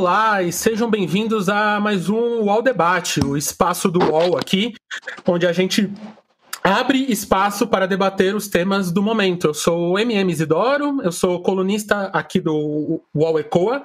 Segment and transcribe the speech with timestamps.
[0.00, 4.72] Olá e sejam bem-vindos a mais um UOL Debate, o espaço do UOL aqui,
[5.28, 5.92] onde a gente
[6.64, 9.48] abre espaço para debater os temas do momento.
[9.48, 13.84] Eu sou o MM Isidoro, eu sou colunista aqui do UOL ECOA,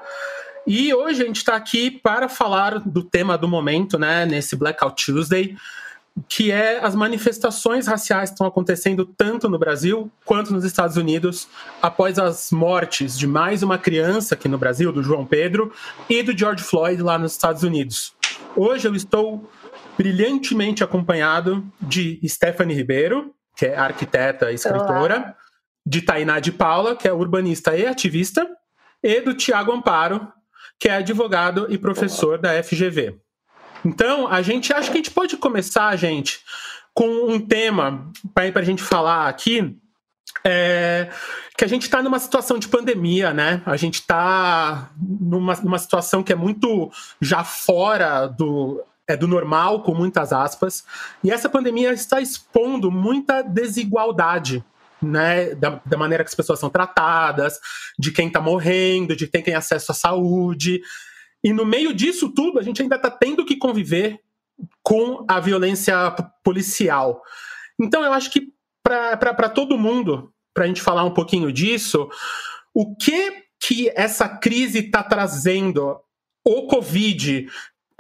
[0.66, 5.06] e hoje a gente está aqui para falar do tema do momento, né, nesse Blackout
[5.06, 5.54] Tuesday,
[6.30, 11.48] que é as manifestações raciais que estão acontecendo tanto no Brasil quanto nos Estados Unidos
[11.82, 15.74] após as mortes de mais uma criança aqui no Brasil, do João Pedro,
[16.10, 18.14] e do George Floyd lá nos Estados Unidos.
[18.56, 19.50] Hoje eu estou
[19.98, 25.36] brilhantemente acompanhado de Stephanie Ribeiro, que é arquiteta e escritora, Olá.
[25.86, 28.50] de Tainá de Paula, que é urbanista e ativista,
[29.04, 30.28] e do Tiago Amparo,
[30.80, 33.20] que é advogado e professor da FGV.
[33.86, 36.40] Então, a gente acha que a gente pode começar, gente,
[36.92, 39.78] com um tema para a gente falar aqui.
[40.44, 41.10] É,
[41.58, 43.62] que a gente está numa situação de pandemia, né?
[43.66, 46.92] A gente está numa, numa situação que é muito
[47.22, 50.84] já fora do, é, do normal, com muitas aspas,
[51.24, 54.64] e essa pandemia está expondo muita desigualdade.
[55.02, 57.60] Né, da, da maneira que as pessoas são tratadas,
[58.00, 60.82] de quem está morrendo, de quem tem acesso à saúde.
[61.46, 64.20] E no meio disso tudo, a gente ainda está tendo que conviver
[64.82, 66.10] com a violência
[66.44, 67.22] policial.
[67.80, 68.52] Então, eu acho que
[68.82, 72.10] para todo mundo, para a gente falar um pouquinho disso,
[72.74, 76.00] o que que essa crise está trazendo?
[76.44, 77.48] O Covid,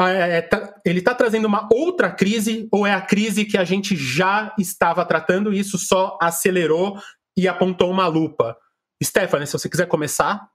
[0.02, 3.96] é, tá, ele está trazendo uma outra crise ou é a crise que a gente
[3.96, 7.00] já estava tratando e isso só acelerou
[7.38, 8.58] e apontou uma lupa?
[9.04, 10.50] Stephanie, se você quiser começar.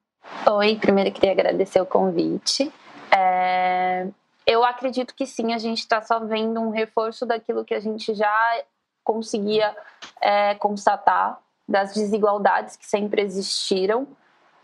[0.51, 2.73] Oi, primeiro queria agradecer o convite.
[3.15, 4.07] É,
[4.47, 8.15] eu acredito que sim, a gente está só vendo um reforço daquilo que a gente
[8.15, 8.63] já
[9.05, 9.77] conseguia
[10.21, 14.07] é, constatar, das desigualdades que sempre existiram.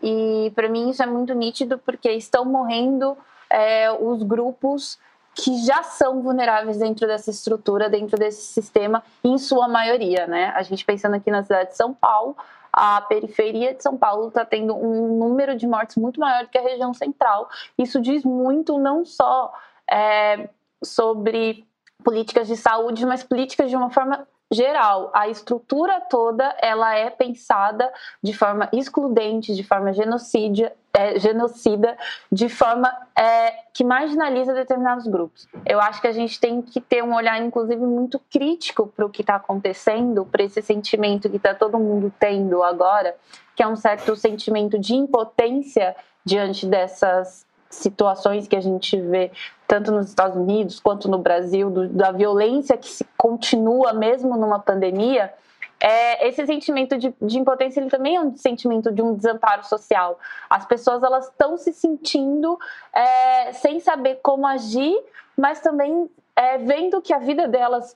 [0.01, 3.17] E para mim isso é muito nítido porque estão morrendo
[3.49, 4.99] é, os grupos
[5.33, 10.51] que já são vulneráveis dentro dessa estrutura, dentro desse sistema, em sua maioria, né?
[10.55, 12.35] A gente pensando aqui na cidade de São Paulo,
[12.79, 16.59] a periferia de São Paulo está tendo um número de mortes muito maior do que
[16.59, 17.49] a região central.
[17.75, 19.51] Isso diz muito não só
[19.89, 20.47] é,
[20.83, 21.65] sobre
[22.03, 27.91] políticas de saúde, mas políticas de uma forma geral, a estrutura toda ela é pensada
[28.21, 31.97] de forma excludente, de forma genocídia, é, genocida,
[32.31, 35.47] de forma é, que marginaliza determinados grupos.
[35.65, 39.09] Eu acho que a gente tem que ter um olhar, inclusive, muito crítico para o
[39.09, 43.15] que está acontecendo, para esse sentimento que está todo mundo tendo agora,
[43.55, 47.46] que é um certo sentimento de impotência diante dessas
[47.77, 49.31] situações que a gente vê
[49.67, 54.59] tanto nos Estados Unidos quanto no Brasil, do, da violência que se continua mesmo numa
[54.59, 55.33] pandemia,
[55.79, 60.19] é, esse sentimento de, de, impotência ele também é um sentimento de um desamparo social.
[60.49, 62.57] As pessoas elas estão se sentindo
[62.93, 64.97] é, sem saber como agir,
[65.37, 67.95] mas também é, vendo que a vida delas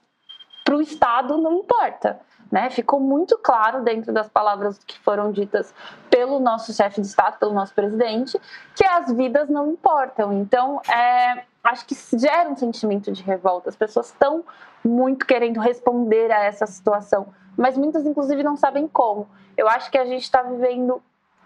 [0.64, 2.20] para o Estado não importa.
[2.52, 2.70] Né?
[2.70, 5.74] Ficou muito claro dentro das palavras que foram ditas
[6.12, 8.40] pelo nosso chefe de Estado, pelo nosso presidente,
[8.76, 10.34] que as vidas não importam.
[10.34, 13.70] Então, é, acho que gera um sentimento de revolta.
[13.70, 14.44] As pessoas estão
[14.84, 19.28] muito querendo responder a essa situação, mas muitas, inclusive, não sabem como.
[19.56, 21.02] Eu acho que a gente está vivendo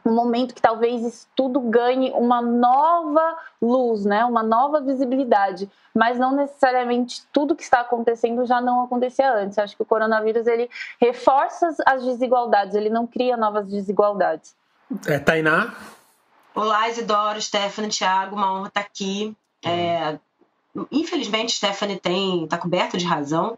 [0.06, 4.24] um momento que talvez isso tudo ganhe uma nova luz, né?
[4.24, 9.58] uma nova visibilidade, mas não necessariamente tudo que está acontecendo já não acontecia antes.
[9.58, 10.70] Eu acho que o coronavírus ele
[11.02, 14.56] reforça as desigualdades, ele não cria novas desigualdades.
[15.08, 15.74] É, Tainá?
[16.54, 19.36] Olá, Isidoro, Stephanie, Thiago, uma honra estar aqui.
[19.66, 20.20] É,
[20.92, 23.58] infelizmente, Stephanie tem está coberta de razão.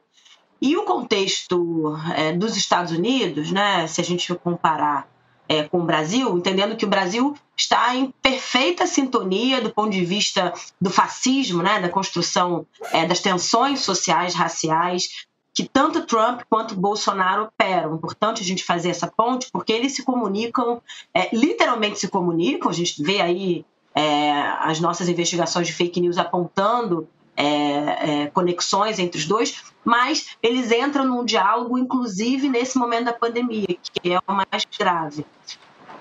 [0.61, 5.07] E o contexto é, dos Estados Unidos, né, se a gente comparar
[5.47, 10.03] é, com o Brasil, entendendo que o Brasil está em perfeita sintonia do ponto de
[10.05, 16.75] vista do fascismo, né, da construção é, das tensões sociais, raciais, que tanto Trump quanto
[16.75, 17.95] Bolsonaro operam.
[17.95, 20.81] Importante a gente fazer essa ponte, porque eles se comunicam,
[21.13, 23.65] é, literalmente se comunicam, a gente vê aí
[23.95, 30.35] é, as nossas investigações de fake news apontando é, é, conexões entre os dois, mas
[30.41, 35.25] eles entram num diálogo, inclusive nesse momento da pandemia, que é o mais grave.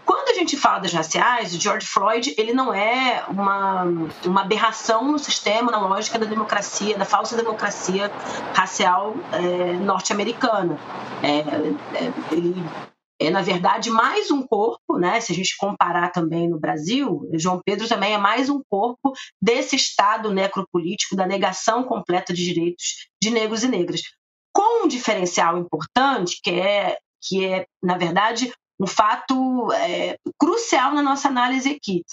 [0.04, 3.84] Quando a gente fala das raciais, o George Floyd ele não é uma,
[4.24, 8.10] uma aberração no sistema, na lógica da democracia, da falsa democracia
[8.54, 10.78] racial é, norte-americana.
[11.22, 11.38] É,
[11.98, 12.64] é, ele
[13.18, 15.20] é, na verdade, mais um corpo, né?
[15.20, 19.74] Se a gente comparar também no Brasil, João Pedro também é mais um corpo desse
[19.74, 24.02] Estado necropolítico da negação completa de direitos de negros e negras.
[24.52, 31.02] Com um diferencial importante, que é, que é na verdade, um fato é, crucial na
[31.02, 32.04] nossa análise aqui.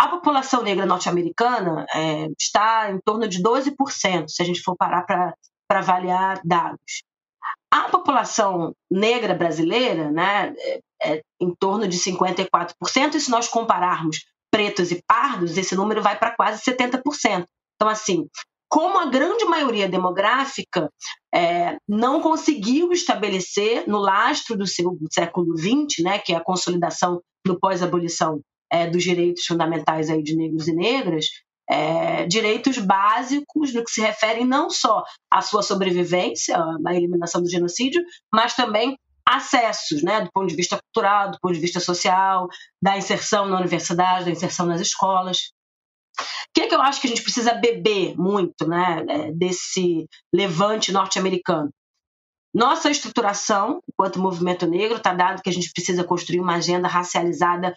[0.00, 5.04] A população negra norte-americana é, está em torno de 12%, se a gente for parar
[5.04, 5.34] para
[5.70, 7.02] avaliar dados.
[7.70, 14.24] A população negra brasileira, né, é, é em torno de 54%, e se nós compararmos
[14.50, 17.44] pretos e pardos, esse número vai para quase 70%.
[17.76, 18.26] Então, assim,
[18.68, 20.90] como a grande maioria demográfica
[21.34, 27.58] é, não conseguiu estabelecer no lastro do século XX, né, que é a consolidação do
[27.58, 31.26] pós-abolição é, dos direitos fundamentais aí de negros e negras,
[31.70, 36.56] é, direitos básicos no que se refere não só à sua sobrevivência,
[36.86, 38.96] à eliminação do genocídio, mas também
[39.28, 42.48] acessos, né, do ponto de vista cultural, do ponto de vista social,
[42.80, 45.52] da inserção na universidade, da inserção nas escolas.
[46.18, 46.24] O
[46.54, 50.90] que, é que eu acho que a gente precisa beber muito né, é, desse levante
[50.90, 51.70] norte-americano?
[52.54, 57.76] Nossa estruturação, enquanto movimento negro, está dado que a gente precisa construir uma agenda racializada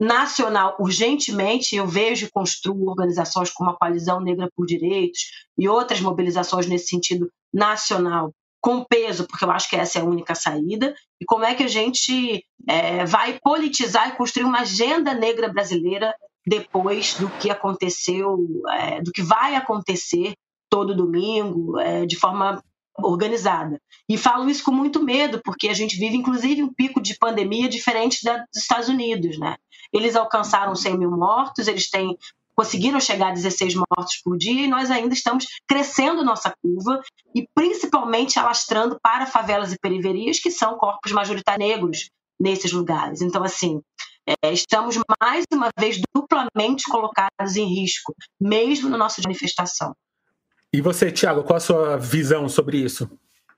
[0.00, 1.76] nacional urgentemente.
[1.76, 5.20] Eu vejo e construo organizações como a Coalizão Negra por Direitos
[5.58, 10.04] e outras mobilizações nesse sentido nacional com peso, porque eu acho que essa é a
[10.04, 15.14] única saída, e como é que a gente é, vai politizar e construir uma agenda
[15.14, 16.12] negra brasileira
[16.44, 18.36] depois do que aconteceu,
[18.70, 20.34] é, do que vai acontecer
[20.68, 22.60] todo domingo, é, de forma
[22.98, 23.80] organizada.
[24.08, 27.68] E falo isso com muito medo, porque a gente vive, inclusive, um pico de pandemia
[27.68, 29.56] diferente da, dos Estados Unidos, né?
[29.92, 32.16] Eles alcançaram 100 mil mortos, eles têm
[32.56, 37.02] conseguiram chegar a 16 mortos por dia e nós ainda estamos crescendo nossa curva
[37.34, 42.10] e principalmente alastrando para favelas e periferias, que são corpos majoritários negros
[42.40, 43.20] nesses lugares.
[43.20, 43.82] Então, assim,
[44.42, 49.94] é, estamos mais uma vez duplamente colocados em risco, mesmo no nosso manifestação.
[50.76, 53.10] E você, Tiago, qual a sua visão sobre isso?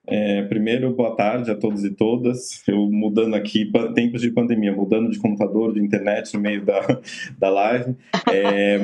[0.07, 2.63] É, primeiro, boa tarde a todos e todas.
[2.69, 6.81] Eu mudando aqui, tempos de pandemia, mudando de computador, de internet no meio da,
[7.37, 7.97] da live.
[8.33, 8.79] É,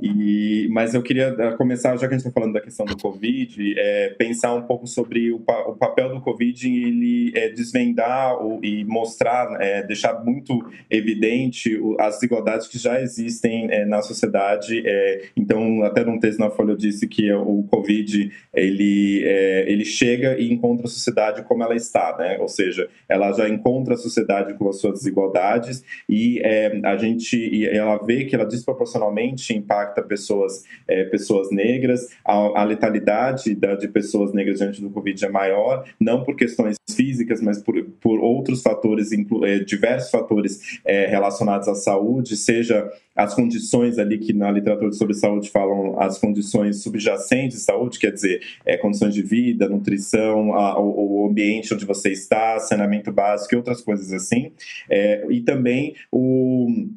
[0.00, 2.96] E, mas eu queria eh, começar, já que a gente está falando da questão do
[2.96, 8.36] Covid, é, pensar um pouco sobre o, o papel do Covid em ele é, desvendar
[8.62, 14.82] e mostrar, é, deixar muito evidente o, as desigualdades que já existem é, na sociedade.
[14.86, 19.84] É, então, até num texto na Folha eu disse que o Covid ele, é, ele
[19.84, 22.38] chega e encontra a sociedade como ela está, né?
[22.38, 26.40] ou seja, ela já encontra a sociedade com as suas desigualdades e
[26.84, 32.60] a gente e ela vê que ela desproporcionalmente impacta impacta pessoas, é, pessoas negras, a,
[32.60, 37.40] a letalidade da, de pessoas negras diante do Covid é maior, não por questões físicas,
[37.40, 43.34] mas por, por outros fatores, inclu, é, diversos fatores é, relacionados à saúde, seja as
[43.34, 48.40] condições ali que na literatura sobre saúde falam as condições subjacentes de saúde, quer dizer,
[48.64, 53.56] é, condições de vida, nutrição, a, o, o, ambiente onde você está, saneamento básico e
[53.56, 54.52] outras coisas assim,
[54.88, 56.88] é, e também o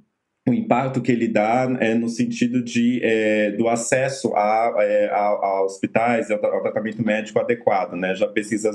[0.52, 5.18] o impacto que ele dá é no sentido de, é, do acesso a, é, a,
[5.18, 7.94] a hospitais ao, ao, tratamento médico adequado.
[7.94, 8.14] Né?
[8.14, 8.74] Já pesquisas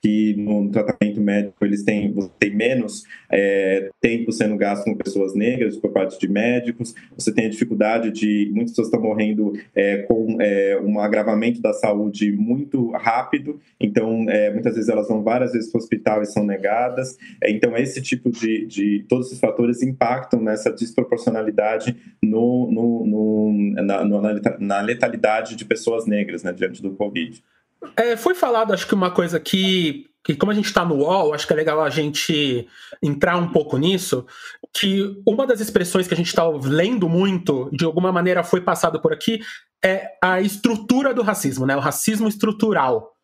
[0.00, 5.76] que no tratamento médico eles têm, têm menos é, tempo sendo gasto com pessoas negras
[5.76, 10.36] por parte de médicos, você tem a dificuldade de muitas pessoas estão morrendo é, com
[10.40, 15.70] é, um agravamento da saúde muito rápido, então é, muitas vezes elas vão várias vezes
[15.70, 20.40] para o hospital e são negadas, então esse tipo de, de todos esses fatores impactam
[20.40, 24.04] nessa desproporcionalidade no, no, no na,
[24.58, 27.42] na, letalidade de pessoas negras né, diante do Covid.
[27.96, 31.32] É, foi falado, acho que uma coisa que, que como a gente está no UOL,
[31.32, 32.66] acho que é legal a gente
[33.02, 34.26] entrar um pouco nisso,
[34.72, 39.00] que uma das expressões que a gente está lendo muito, de alguma maneira foi passado
[39.00, 39.40] por aqui,
[39.84, 41.76] é a estrutura do racismo, né?
[41.76, 43.17] O racismo estrutural.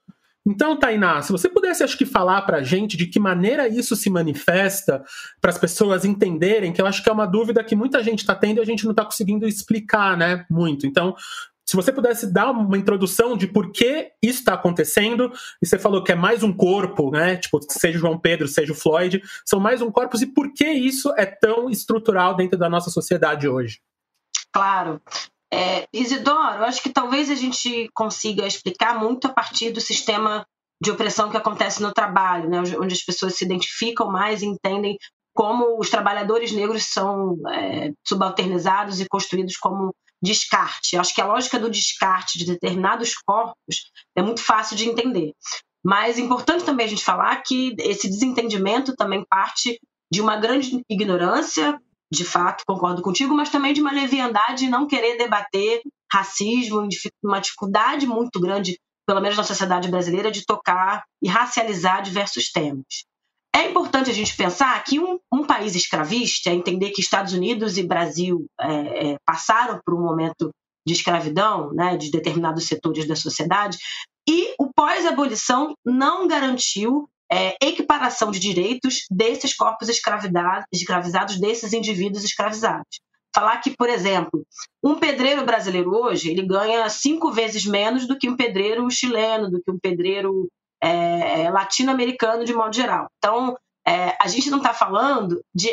[0.47, 3.97] Então, Tainá, se você pudesse, acho que, falar para a gente de que maneira isso
[3.97, 5.03] se manifesta,
[5.41, 8.35] para as pessoas entenderem, que eu acho que é uma dúvida que muita gente está
[8.35, 10.45] tendo e a gente não está conseguindo explicar, né?
[10.51, 10.87] Muito.
[10.87, 11.17] Então,
[11.65, 15.33] se você pudesse dar uma introdução de por que isso está acontecendo,
[15.63, 17.37] e você falou que é mais um corpo, né?
[17.37, 20.69] Tipo, seja o João Pedro, seja o Floyd, são mais um corpo, e por que
[20.69, 23.81] isso é tão estrutural dentro da nossa sociedade hoje?
[24.53, 25.01] Claro.
[25.55, 30.45] É, Isidoro, acho que talvez a gente consiga explicar muito a partir do sistema
[30.83, 32.59] de opressão que acontece no trabalho, né?
[32.59, 34.99] onde as pessoas se identificam mais e entendem
[35.33, 40.97] como os trabalhadores negros são é, subalternizados e construídos como descarte.
[40.97, 45.33] Acho que a lógica do descarte de determinados corpos é muito fácil de entender.
[45.85, 49.79] Mas é importante também a gente falar que esse desentendimento também parte
[50.11, 51.79] de uma grande ignorância,
[52.15, 56.89] de fato, concordo contigo, mas também de uma leviandade não querer debater racismo,
[57.23, 63.05] uma dificuldade muito grande, pelo menos na sociedade brasileira, de tocar e racializar diversos temas.
[63.55, 67.87] É importante a gente pensar que um, um país escravista, entender que Estados Unidos e
[67.87, 70.51] Brasil é, é, passaram por um momento
[70.87, 73.79] de escravidão, né, de determinados setores da sociedade,
[74.29, 83.01] e o pós-abolição não garantiu é, equiparação de direitos desses corpos escravizados, desses indivíduos escravizados.
[83.35, 84.47] Falar que, por exemplo,
[84.83, 89.61] um pedreiro brasileiro hoje ele ganha cinco vezes menos do que um pedreiro chileno, do
[89.61, 90.49] que um pedreiro
[90.81, 93.09] é, latino-americano de modo geral.
[93.19, 95.71] Então, é, a gente não está falando de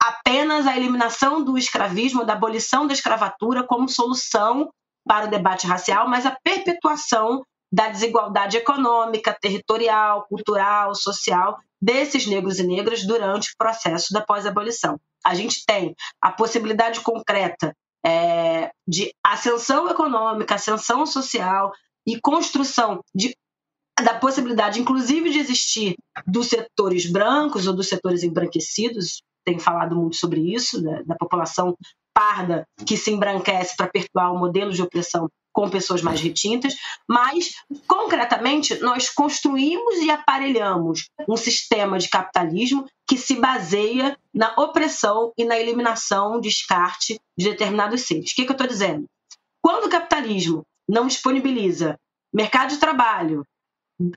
[0.00, 4.70] apenas a eliminação do escravismo, da abolição da escravatura como solução
[5.04, 12.58] para o debate racial, mas a perpetuação da desigualdade econômica, territorial, cultural, social desses negros
[12.58, 15.00] e negras durante o processo da pós-abolição.
[15.24, 17.74] A gente tem a possibilidade concreta
[18.04, 21.72] é, de ascensão econômica, ascensão social
[22.06, 23.34] e construção de,
[24.00, 30.16] da possibilidade, inclusive, de existir dos setores brancos ou dos setores embranquecidos, tem falado muito
[30.16, 31.76] sobre isso, né, da população
[32.14, 36.74] parda que se embranquece para perpetuar o modelo de opressão com pessoas mais retintas,
[37.08, 37.52] mas,
[37.86, 45.44] concretamente, nós construímos e aparelhamos um sistema de capitalismo que se baseia na opressão e
[45.44, 48.32] na eliminação, descarte de determinados seres.
[48.32, 49.06] O que, que eu estou dizendo?
[49.60, 51.98] Quando o capitalismo não disponibiliza
[52.32, 53.46] mercado de trabalho,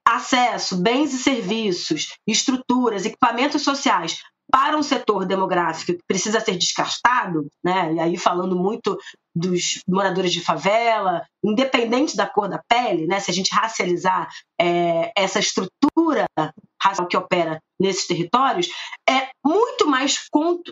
[0.03, 4.17] acesso, bens e serviços, estruturas, equipamentos sociais
[4.51, 7.93] para um setor demográfico que precisa ser descartado, né?
[7.93, 8.97] e aí falando muito
[9.35, 13.19] dos moradores de favela, independente da cor da pele, né?
[13.19, 16.25] se a gente racializar é, essa estrutura
[16.81, 18.69] racial que opera nesses territórios,
[19.09, 20.27] é muito mais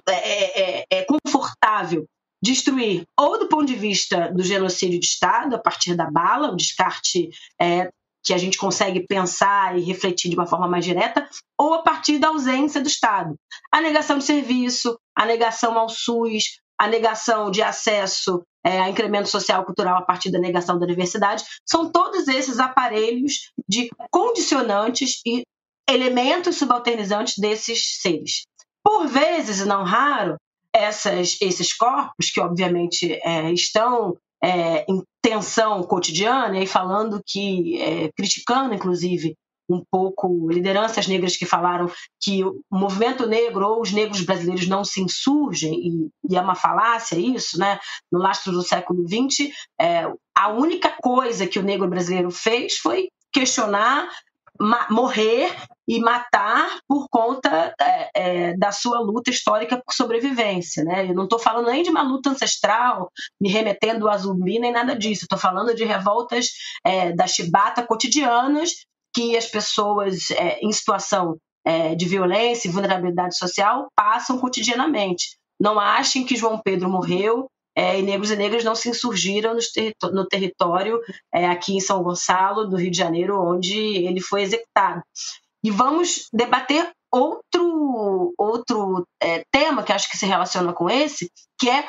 [0.07, 2.05] é, é, é, é confortável
[2.41, 6.57] destruir ou do ponto de vista do genocídio de Estado, a partir da bala, o
[6.57, 7.89] descarte é,
[8.23, 11.27] que a gente consegue pensar e refletir de uma forma mais direta,
[11.57, 13.35] ou a partir da ausência do Estado.
[13.71, 19.27] A negação de serviço, a negação ao SUS, a negação de acesso é, a incremento
[19.27, 25.43] social cultural a partir da negação da diversidade, são todos esses aparelhos de condicionantes e
[25.89, 28.43] elementos subalternizantes desses seres.
[28.81, 30.37] Por vezes, e não raro,
[30.73, 38.11] essas, esses corpos, que obviamente é, estão é, em tensão cotidiana e falando que, é,
[38.11, 39.35] criticando inclusive
[39.69, 41.89] um pouco lideranças negras que falaram
[42.21, 46.53] que o movimento negro ou os negros brasileiros não se insurgem, e, e é uma
[46.53, 47.79] falácia isso, né?
[48.11, 53.07] no lastro do século XX, é, a única coisa que o negro brasileiro fez foi
[53.31, 54.09] questionar
[54.89, 55.53] morrer
[55.87, 60.83] e matar por conta é, é, da sua luta histórica por sobrevivência.
[60.83, 61.09] Né?
[61.09, 64.95] Eu não estou falando nem de uma luta ancestral, me remetendo a zumbi, nem nada
[64.95, 65.25] disso.
[65.25, 66.47] Estou falando de revoltas
[66.85, 68.71] é, da chibata cotidianas
[69.13, 75.37] que as pessoas é, em situação é, de violência e vulnerabilidade social passam cotidianamente.
[75.59, 80.11] Não achem que João Pedro morreu é, e negros e negras não se insurgiram no,
[80.11, 80.99] no território
[81.33, 85.01] é, aqui em São Gonçalo, do Rio de Janeiro, onde ele foi executado.
[85.63, 91.69] E vamos debater outro, outro é, tema que acho que se relaciona com esse, que
[91.69, 91.85] é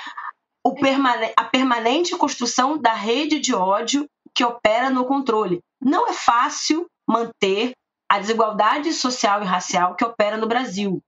[0.81, 5.61] permane a permanente construção da rede de ódio que opera no controle.
[5.81, 7.73] Não é fácil manter
[8.09, 11.03] a desigualdade social e racial que opera no Brasil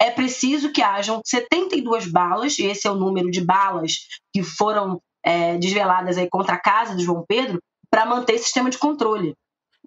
[0.00, 5.00] é preciso que hajam 72 balas, e esse é o número de balas que foram
[5.22, 9.34] é, desveladas aí contra a casa de João Pedro, para manter esse sistema de controle.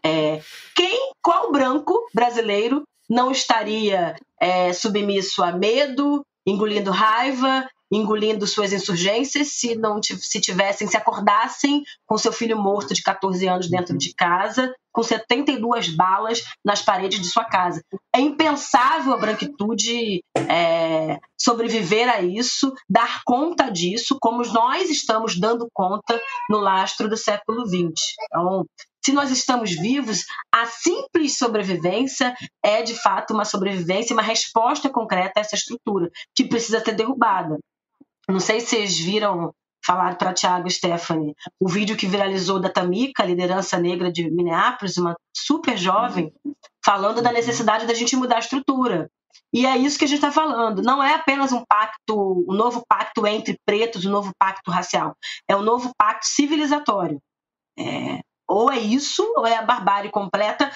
[0.05, 0.41] É,
[0.75, 9.49] quem, qual branco brasileiro não estaria é, submisso a medo, engolindo raiva, engolindo suas insurgências
[9.53, 14.13] se não se tivessem, se acordassem com seu filho morto de 14 anos dentro de
[14.13, 17.81] casa, com 72 balas nas paredes de sua casa.
[18.15, 25.67] É impensável a branquitude é, sobreviver a isso, dar conta disso, como nós estamos dando
[25.73, 27.93] conta no lastro do século XX.
[28.25, 28.65] Então,
[29.03, 30.23] se nós estamos vivos,
[30.53, 32.33] a simples sobrevivência
[32.63, 37.57] é de fato uma sobrevivência, uma resposta concreta a essa estrutura que precisa ser derrubada.
[38.29, 39.53] Não sei se vocês viram
[39.85, 44.97] falar para Tiago e Stephanie o vídeo que viralizou da Tamika, liderança negra de Minneapolis,
[44.97, 46.31] uma super jovem,
[46.83, 49.09] falando da necessidade da gente mudar a estrutura.
[49.53, 50.81] E é isso que a gente está falando.
[50.81, 55.15] Não é apenas um pacto, um novo pacto entre pretos, um novo pacto racial.
[55.47, 57.21] É um novo pacto civilizatório.
[57.77, 60.71] É, ou é isso, ou é a barbárie completa.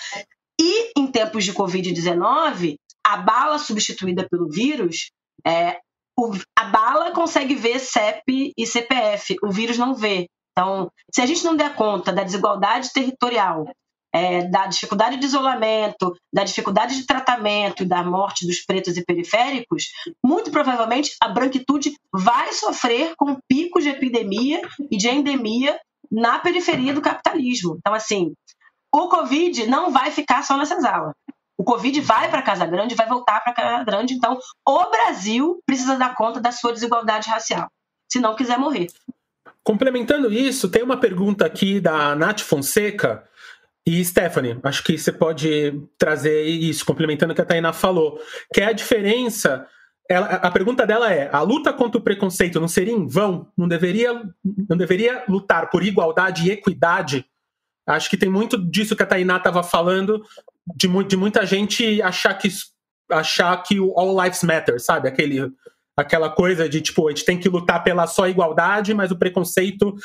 [0.60, 5.12] E em tempos de Covid-19, a bala substituída pelo vírus
[5.46, 5.80] é,
[6.18, 10.28] o, a bala consegue ver CEP e CPF, o vírus não vê.
[10.52, 13.66] Então, se a gente não der conta da desigualdade territorial,
[14.12, 19.06] é, da dificuldade de isolamento, da dificuldade de tratamento e da morte dos pretos e
[19.06, 19.90] periféricos,
[20.26, 25.80] muito provavelmente a branquitude vai sofrer com picos de epidemia e de endemia
[26.12, 27.76] na periferia do capitalismo.
[27.78, 28.34] Então, assim,
[28.92, 31.14] o Covid não vai ficar só nessas aulas.
[31.58, 34.14] O Covid vai para Casa Grande, vai voltar para Casa Grande.
[34.14, 37.68] Então, o Brasil precisa dar conta da sua desigualdade racial,
[38.08, 38.88] se não quiser morrer.
[39.64, 43.24] Complementando isso, tem uma pergunta aqui da Nath Fonseca.
[43.86, 48.20] E Stephanie, acho que você pode trazer isso, complementando o que a Tainá falou,
[48.54, 49.66] que é a diferença.
[50.10, 53.48] Ela, a pergunta dela é: a luta contra o preconceito não seria em vão?
[53.58, 54.22] Não deveria,
[54.70, 57.26] não deveria lutar por igualdade e equidade?
[57.86, 60.22] Acho que tem muito disso que a Tainá estava falando,
[60.76, 62.50] de, de, muita gente achar que,
[63.12, 65.08] achar que o All Lives Matter, sabe?
[65.08, 65.52] Aquele
[65.98, 69.96] aquela coisa de tipo, a gente tem que lutar pela só igualdade, mas o preconceito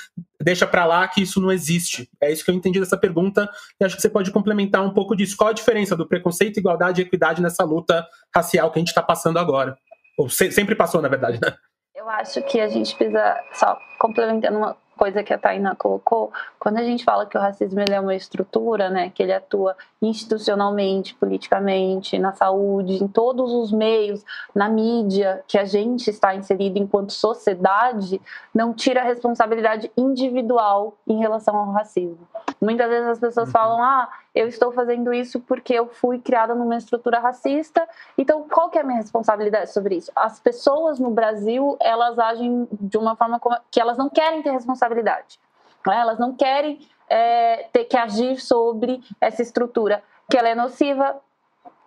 [0.43, 2.09] deixa para lá que isso não existe.
[2.19, 3.47] É isso que eu entendi dessa pergunta
[3.79, 5.37] e acho que você pode complementar um pouco disso.
[5.37, 9.03] Qual a diferença do preconceito, igualdade e equidade nessa luta racial que a gente está
[9.03, 9.77] passando agora?
[10.19, 11.55] Ou se, sempre passou, na verdade, né?
[11.95, 16.77] Eu acho que a gente precisa, só complementando uma, coisa que a Taina colocou, quando
[16.77, 22.17] a gente fala que o racismo é uma estrutura, né, que ele atua institucionalmente, politicamente,
[22.21, 28.21] na saúde, em todos os meios, na mídia que a gente está inserido enquanto sociedade,
[28.55, 32.29] não tira a responsabilidade individual em relação ao racismo.
[32.63, 33.53] Muitas vezes as pessoas uhum.
[33.53, 37.87] falam: "Ah, eu estou fazendo isso porque eu fui criada numa estrutura racista".
[38.17, 40.13] Então, qual que é a minha responsabilidade sobre isso?
[40.15, 45.41] As pessoas no Brasil, elas agem de uma forma que elas não querem ter responsabilidade.
[45.85, 45.99] Né?
[45.99, 50.01] Elas não querem é, ter que agir sobre essa estrutura,
[50.31, 51.21] que ela é nociva,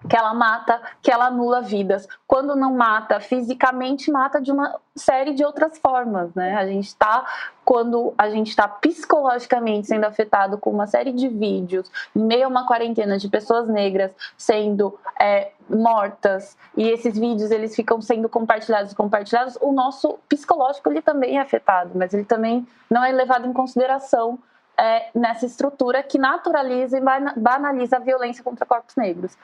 [0.07, 2.07] que ela mata, que ela anula vidas.
[2.27, 6.55] Quando não mata fisicamente, mata de uma série de outras formas, né?
[6.55, 7.25] A gente está
[7.65, 12.47] quando a gente está psicologicamente sendo afetado com uma série de vídeos, em meio a
[12.47, 18.91] uma quarentena de pessoas negras sendo é, mortas e esses vídeos eles ficam sendo compartilhados
[18.91, 23.47] e compartilhados, o nosso psicológico ele também é afetado, mas ele também não é levado
[23.47, 24.37] em consideração
[24.77, 27.01] é, nessa estrutura que naturaliza e
[27.35, 29.35] banaliza a violência contra corpos negros.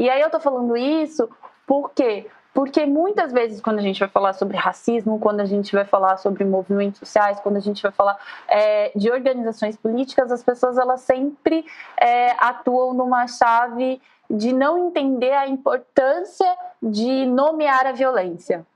[0.00, 1.28] E aí eu tô falando isso
[1.66, 5.84] porque porque muitas vezes, quando a gente vai falar sobre racismo, quando a gente vai
[5.84, 10.76] falar sobre movimentos sociais, quando a gente vai falar é, de organizações políticas, as pessoas
[10.76, 11.64] elas sempre
[11.96, 18.66] é, atuam numa chave de não entender a importância de nomear a violência.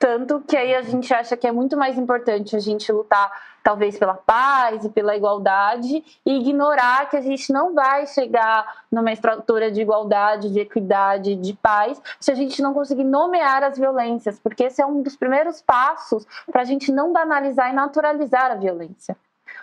[0.00, 3.30] Tanto que aí a gente acha que é muito mais importante a gente lutar,
[3.62, 9.12] talvez, pela paz e pela igualdade, e ignorar que a gente não vai chegar numa
[9.12, 14.40] estrutura de igualdade, de equidade, de paz, se a gente não conseguir nomear as violências,
[14.40, 18.54] porque esse é um dos primeiros passos para a gente não banalizar e naturalizar a
[18.54, 19.14] violência.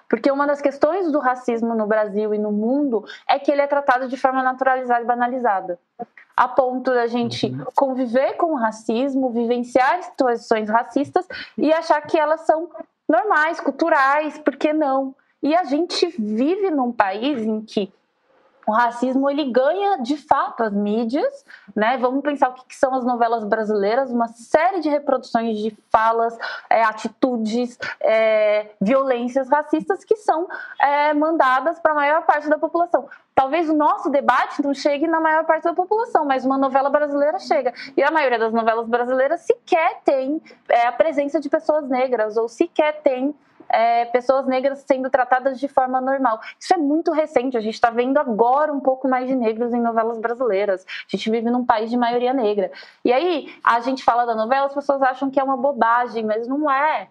[0.09, 3.67] Porque uma das questões do racismo no Brasil e no mundo é que ele é
[3.67, 5.79] tratado de forma naturalizada e banalizada.
[6.35, 7.65] A ponto da gente uhum.
[7.75, 12.69] conviver com o racismo, vivenciar situações racistas e achar que elas são
[13.07, 15.15] normais, culturais, por que não?
[15.41, 17.91] E a gente vive num país em que
[18.67, 21.97] o racismo ele ganha de fato as mídias, né?
[21.97, 26.37] Vamos pensar o que, que são as novelas brasileiras, uma série de reproduções de falas,
[26.69, 30.47] é, atitudes, é, violências racistas que são
[30.81, 33.07] é, mandadas para a maior parte da população.
[33.33, 37.39] Talvez o nosso debate não chegue na maior parte da população, mas uma novela brasileira
[37.39, 37.73] chega.
[37.95, 42.49] E a maioria das novelas brasileiras sequer tem é, a presença de pessoas negras ou
[42.49, 43.33] sequer tem
[43.69, 46.39] é, pessoas negras sendo tratadas de forma normal.
[46.59, 49.81] Isso é muito recente, a gente está vendo agora um pouco mais de negros em
[49.81, 50.85] novelas brasileiras.
[50.85, 52.71] A gente vive num país de maioria negra.
[53.03, 56.47] E aí, a gente fala da novela, as pessoas acham que é uma bobagem, mas
[56.47, 57.09] não é.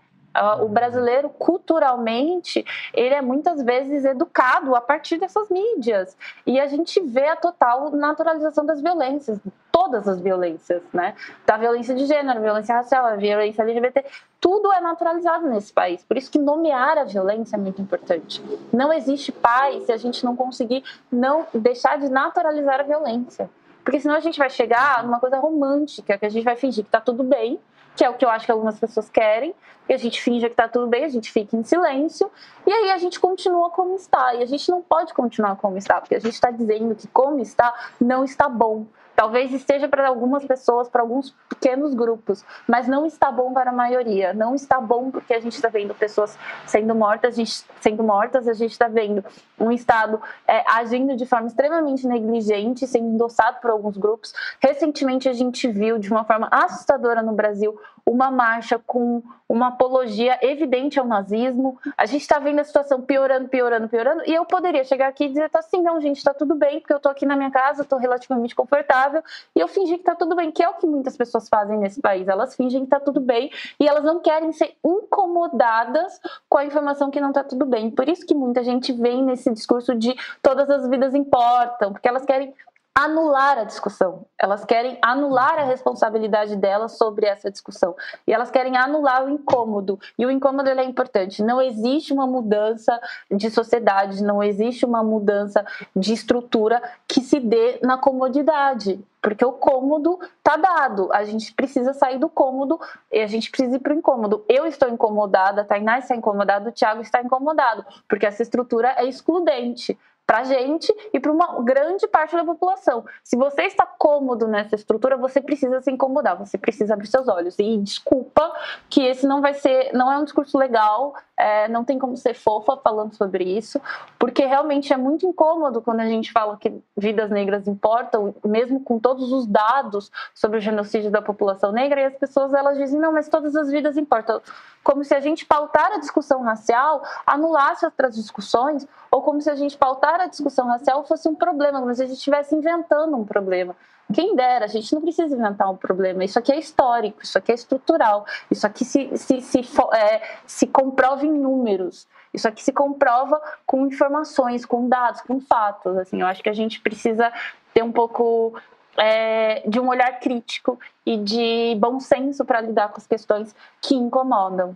[0.61, 6.17] O brasileiro, culturalmente, ele é muitas vezes educado a partir dessas mídias.
[6.47, 9.39] E a gente vê a total naturalização das violências,
[9.71, 11.15] todas as violências, né?
[11.47, 14.05] Da violência de gênero, violência racial, violência LGBT,
[14.41, 16.05] tudo é naturalizado nesse país.
[16.05, 18.43] Por isso que nomear a violência é muito importante.
[18.73, 23.51] Não existe paz se a gente não conseguir não deixar de naturalizar a violência.
[23.85, 26.91] Porque senão a gente vai chegar numa coisa romântica, que a gente vai fingir que
[26.91, 27.61] tá tudo bem,
[27.97, 29.55] que é o que eu acho que algumas pessoas querem,
[29.89, 32.31] e a gente finge que tá tudo bem, a gente fica em silêncio,
[32.67, 34.35] e aí a gente continua como está.
[34.35, 37.41] E a gente não pode continuar como está, porque a gente está dizendo que como
[37.41, 38.85] está não está bom.
[39.17, 43.73] Talvez esteja para algumas pessoas, para alguns pequenos grupos, mas não está bom para a
[43.73, 44.35] maioria.
[44.35, 48.47] Não está bom porque a gente está vendo pessoas sendo mortas, a gente, sendo mortas,
[48.47, 49.25] a gente está vendo
[49.59, 54.35] um Estado é, agindo de forma extremamente negligente, sendo endossado por alguns grupos.
[54.61, 60.39] Recentemente a gente viu de uma forma assustadora no Brasil uma marcha com uma apologia
[60.41, 61.79] evidente ao nazismo.
[61.97, 65.29] A gente está vendo a situação piorando, piorando, piorando, e eu poderia chegar aqui e
[65.29, 67.99] dizer assim, não, gente, está tudo bem, porque eu estou aqui na minha casa, estou
[67.99, 69.06] relativamente confortável,
[69.55, 72.01] e eu fingi que está tudo bem, que é o que muitas pessoas fazem nesse
[72.01, 72.29] país.
[72.29, 77.11] Elas fingem que está tudo bem e elas não querem ser incomodadas com a informação
[77.11, 77.91] que não está tudo bem.
[77.91, 82.25] Por isso que muita gente vem nesse discurso de todas as vidas importam, porque elas
[82.25, 82.55] querem
[82.97, 84.25] anular a discussão.
[84.39, 87.95] Elas querem anular a responsabilidade delas sobre essa discussão.
[88.27, 90.01] E elas querem anular o incômodo.
[90.19, 91.43] E o incômodo é importante.
[91.43, 92.99] Não existe uma mudança
[93.31, 95.63] de sociedade, não existe uma mudança
[95.95, 98.99] de estrutura que se dê na comodidade.
[99.21, 101.13] Porque o cômodo está dado.
[101.13, 102.81] A gente precisa sair do cômodo
[103.13, 104.43] e a gente precisa ir para o incômodo.
[104.49, 107.85] Eu estou incomodada, a Tainá está incomodada, o Thiago está incomodado.
[108.09, 113.05] Porque essa estrutura é excludente para a gente e para uma grande parte da população.
[113.23, 117.57] Se você está cômodo nessa estrutura, você precisa se incomodar, você precisa abrir seus olhos.
[117.59, 118.53] E desculpa
[118.91, 122.35] que esse não vai ser, não é um discurso legal, é, não tem como ser
[122.35, 123.81] fofa falando sobre isso,
[124.19, 128.99] porque realmente é muito incômodo quando a gente fala que vidas negras importam, mesmo com
[128.99, 133.13] todos os dados sobre o genocídio da população negra, e as pessoas elas dizem não,
[133.13, 134.41] mas todas as vidas importam,
[134.83, 139.55] como se a gente pautar a discussão racial anulasse outras discussões, ou como se a
[139.55, 143.25] gente pautar a discussão racial fosse um problema, como se a gente estivesse inventando um
[143.25, 143.75] problema.
[144.13, 146.23] Quem dera, a gente não precisa inventar um problema.
[146.23, 149.61] Isso aqui é histórico, isso aqui é estrutural, isso aqui se, se, se,
[149.95, 155.97] é, se comprova em números, isso aqui se comprova com informações, com dados, com fatos.
[155.97, 157.33] Assim, eu acho que a gente precisa
[157.73, 158.53] ter um pouco
[158.99, 163.95] é, de um olhar crítico e de bom senso para lidar com as questões que
[163.95, 164.75] incomodam.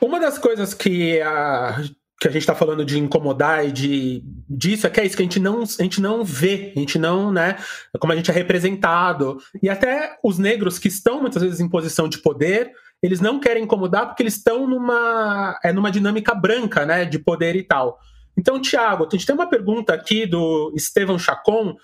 [0.00, 1.76] Uma das coisas que a
[2.20, 5.22] que a gente está falando de incomodar e de disso é que é isso que
[5.22, 7.56] a gente não a gente não vê, a gente não, né,
[7.98, 12.06] como a gente é representado e até os negros que estão muitas vezes em posição
[12.10, 17.06] de poder, eles não querem incomodar porque eles estão numa é numa dinâmica branca, né,
[17.06, 17.98] de poder e tal.
[18.36, 21.74] Então, Tiago, a gente tem uma pergunta aqui do Estevão Chacon,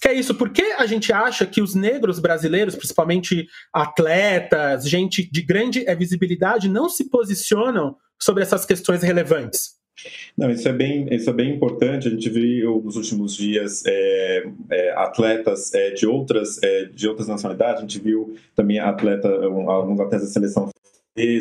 [0.00, 5.28] que é isso, por que a gente acha que os negros brasileiros, principalmente atletas, gente
[5.30, 9.75] de grande visibilidade, não se posicionam sobre essas questões relevantes?
[10.36, 12.08] Não, isso é bem, isso é bem importante.
[12.08, 17.28] A gente viu nos últimos dias é, é, atletas é, de outras é, de outras
[17.28, 17.78] nacionalidades.
[17.78, 20.68] A gente viu também atleta, alguns atletas da seleção
[21.16, 21.38] de,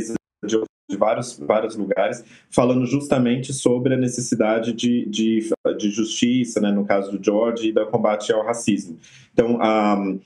[0.89, 6.85] de vários, vários lugares, falando justamente sobre a necessidade de, de, de justiça, né, no
[6.85, 8.97] caso do George, e da combate ao racismo.
[9.33, 10.19] Então, um,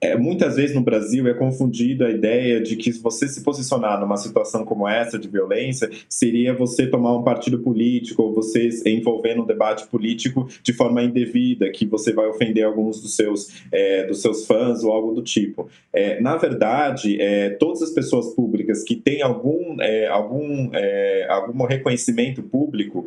[0.00, 4.16] é, muitas vezes no Brasil é confundido a ideia de que você se posicionar numa
[4.16, 9.44] situação como essa de violência seria você tomar um partido político ou você envolver no
[9.44, 14.46] debate político de forma indevida, que você vai ofender alguns dos seus, é, dos seus
[14.46, 15.68] fãs ou algo do tipo.
[15.92, 21.64] É, na verdade, é, todas as pessoas públicas que têm algum, é, algum, é, algum
[21.64, 23.06] reconhecimento público,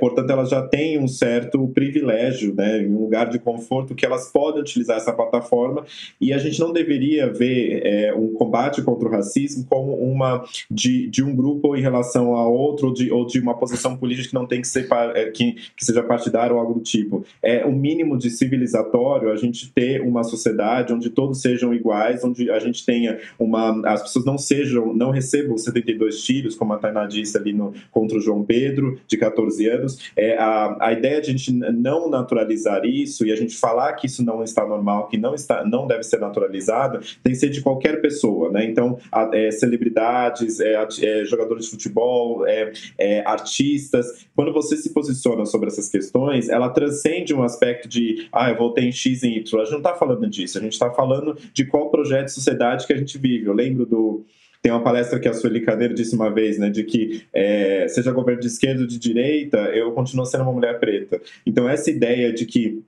[0.00, 4.60] portanto, elas já têm um certo privilégio, né, um lugar de conforto que elas podem
[4.60, 5.84] utilizar essa plataforma
[6.24, 11.06] e a gente não deveria ver é, um combate contra o racismo como uma de,
[11.08, 14.34] de um grupo em relação a outro ou de, ou de uma posição política que
[14.34, 17.26] não tem que ser é, que, que seja partidário ou algo do tipo.
[17.42, 22.50] É o mínimo de civilizatório a gente ter uma sociedade onde todos sejam iguais, onde
[22.50, 27.04] a gente tenha uma as pessoas não sejam não recebam 72 tiros, como a Tainá
[27.04, 29.98] disse ali no contra o João Pedro de 14 anos.
[30.16, 34.06] É a, a ideia de a gente não naturalizar isso e a gente falar que
[34.06, 37.50] isso não está normal, que não está não deve ser ser naturalizada tem que ser
[37.50, 38.64] de qualquer pessoa, né?
[38.64, 38.98] Então,
[39.32, 44.26] é, celebridades, é, é, jogadores de futebol, é, é, artistas.
[44.34, 48.84] Quando você se posiciona sobre essas questões, ela transcende um aspecto de, ah, eu votei
[48.84, 49.60] em X e Y.
[49.60, 52.86] A gente não está falando disso, a gente está falando de qual projeto de sociedade
[52.86, 53.46] que a gente vive.
[53.46, 54.24] Eu lembro do
[54.62, 58.10] tem uma palestra que a Sueli Caneiro disse uma vez, né, de que é, seja
[58.12, 61.20] governo de esquerda ou de direita, eu continuo sendo uma mulher preta.
[61.44, 62.82] Então essa ideia de que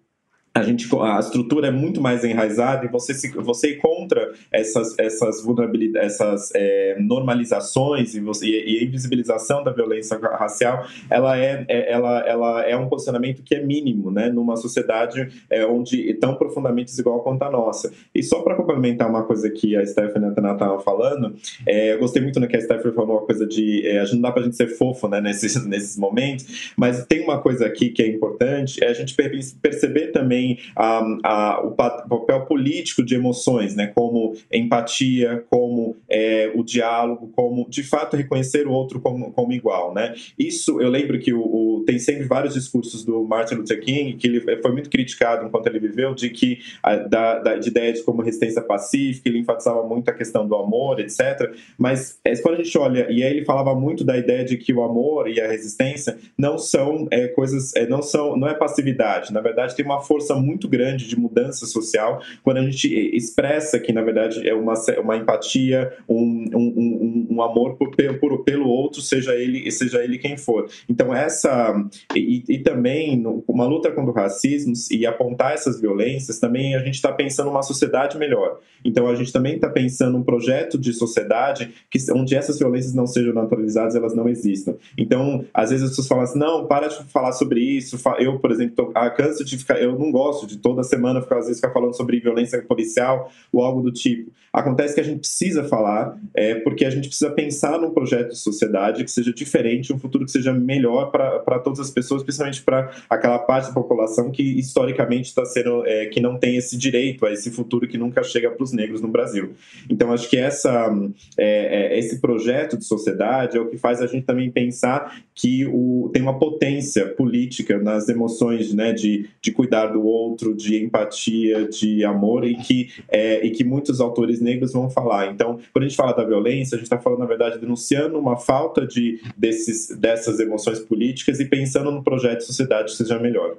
[0.56, 5.42] a gente a estrutura é muito mais enraizada e você se, você contra essas essas
[5.42, 11.92] vulnerabilidades essas é, normalizações e, você, e, a invisibilização da violência racial ela é, é,
[11.92, 16.34] ela ela é um posicionamento que é mínimo né numa sociedade é, onde é tão
[16.36, 17.92] profundamente desigual quanto a nossa.
[18.14, 21.34] E só para complementar uma coisa que a Stephanie Antana estava falando
[21.66, 24.14] é, eu gostei muito no que a Stephanie falou uma coisa de é, a gente
[24.14, 27.90] não dá para gente ser fofo né nesses nesses momentos mas tem uma coisa aqui
[27.90, 29.14] que é importante é a gente
[29.60, 36.52] perceber também também a, a, o papel político de emoções, né, como empatia, como é,
[36.54, 40.14] o diálogo, como de fato reconhecer o outro como, como igual, né?
[40.38, 44.26] Isso eu lembro que o, o, tem sempre vários discursos do Martin Luther King que
[44.26, 48.22] ele foi muito criticado enquanto ele viveu de que a, da, da, de ideias como
[48.22, 51.52] resistência pacífica, ele enfatizava muito a questão do amor, etc.
[51.78, 54.72] Mas é, quando a gente olha e aí ele falava muito da ideia de que
[54.72, 59.32] o amor e a resistência não são é, coisas, é, não são, não é passividade.
[59.32, 63.92] Na verdade, tem uma força muito grande de mudança social quando a gente expressa que
[63.92, 69.01] na verdade é uma, uma empatia, um, um, um, um amor por, por, pelo outro,
[69.01, 70.68] seja ele seja ele quem for.
[70.88, 71.75] Então essa
[72.14, 76.94] e, e também uma luta contra o racismo e apontar essas violências também a gente
[76.94, 78.61] está pensando uma sociedade melhor.
[78.85, 83.07] Então a gente também está pensando um projeto de sociedade que onde essas violências não
[83.07, 84.75] sejam naturalizadas, elas não existam.
[84.96, 87.99] Então às vezes as pessoas falam assim, não, para de falar sobre isso.
[88.18, 91.38] Eu, por exemplo, tô, ah, canso de ficar, eu não gosto de toda semana ficar
[91.38, 94.30] às vezes ficar falando sobre violência policial ou algo do tipo.
[94.52, 98.38] Acontece que a gente precisa falar, é, porque a gente precisa pensar num projeto de
[98.38, 102.90] sociedade que seja diferente, um futuro que seja melhor para todas as pessoas, principalmente para
[103.10, 107.32] aquela parte da população que historicamente está sendo, é, que não tem esse direito a
[107.32, 109.52] esse futuro que nunca chega para os negros no Brasil.
[109.90, 110.90] Então, acho que essa,
[111.36, 115.66] é, é, esse projeto de sociedade é o que faz a gente também pensar que
[115.66, 120.15] o, tem uma potência política nas emoções, né, de, de cuidar do outro,
[120.57, 125.33] de empatia, de amor, e que, é, e que muitos autores negros vão falar.
[125.33, 128.37] Então, quando a gente fala da violência, a gente está falando, na verdade, denunciando uma
[128.37, 133.57] falta de, desses, dessas emoções políticas e pensando no projeto de sociedade que seja melhor.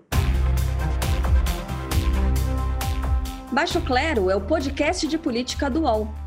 [3.51, 6.26] Baixo Clero é o podcast de política do UOL.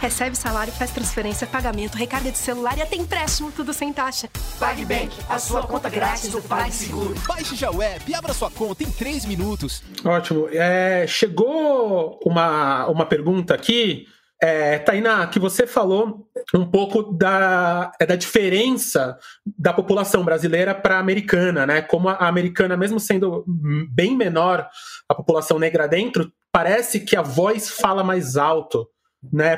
[0.00, 4.30] Recebe salário, faz transferência, pagamento, recarga de celular e até empréstimo, tudo sem taxa.
[4.58, 7.14] PagBank, a sua conta grátis do PagSeguro.
[7.28, 9.82] Baixe já o app e abra sua conta em 3 minutos.
[10.02, 10.48] Ótimo.
[10.52, 14.06] É, chegou uma, uma pergunta aqui,
[14.42, 20.96] é, Tainá, que você falou um pouco da, é, da diferença da população brasileira para
[20.96, 21.82] a americana, né?
[21.82, 24.66] Como a americana, mesmo sendo bem menor
[25.06, 28.88] a população negra dentro, parece que a voz fala mais alto
[29.32, 29.56] né?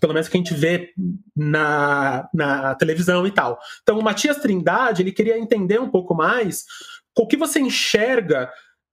[0.00, 0.92] Pelo menos que a gente vê
[1.36, 3.58] na, na televisão e tal.
[3.82, 6.64] Então, o Matias Trindade, ele queria entender um pouco mais
[7.16, 8.50] o que você enxerga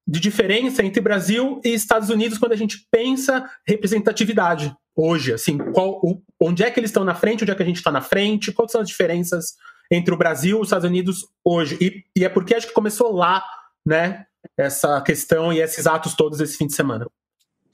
[0.07, 5.99] de diferença entre Brasil e Estados Unidos quando a gente pensa representatividade hoje, assim, qual,
[6.03, 8.01] o, onde é que eles estão na frente, onde é que a gente está na
[8.01, 9.55] frente, quais são as diferenças
[9.89, 11.77] entre o Brasil e os Estados Unidos hoje?
[11.79, 13.43] E, e é porque acho que começou lá,
[13.85, 14.25] né,
[14.57, 17.07] essa questão e esses atos todos esse fim de semana.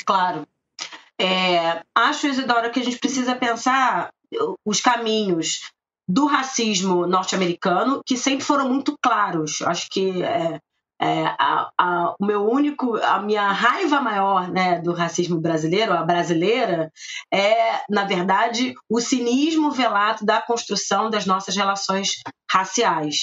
[0.05, 0.47] Claro.
[1.19, 4.09] É, acho, Isidora, que a gente precisa pensar
[4.65, 5.61] os caminhos
[6.07, 9.61] do racismo norte-americano, que sempre foram muito claros.
[9.61, 10.59] Acho que é,
[11.01, 16.03] é, a, a, o meu único, a minha raiva maior né, do racismo brasileiro, a
[16.03, 16.91] brasileira,
[17.31, 22.13] é, na verdade, o cinismo velado da construção das nossas relações
[22.49, 23.17] raciais.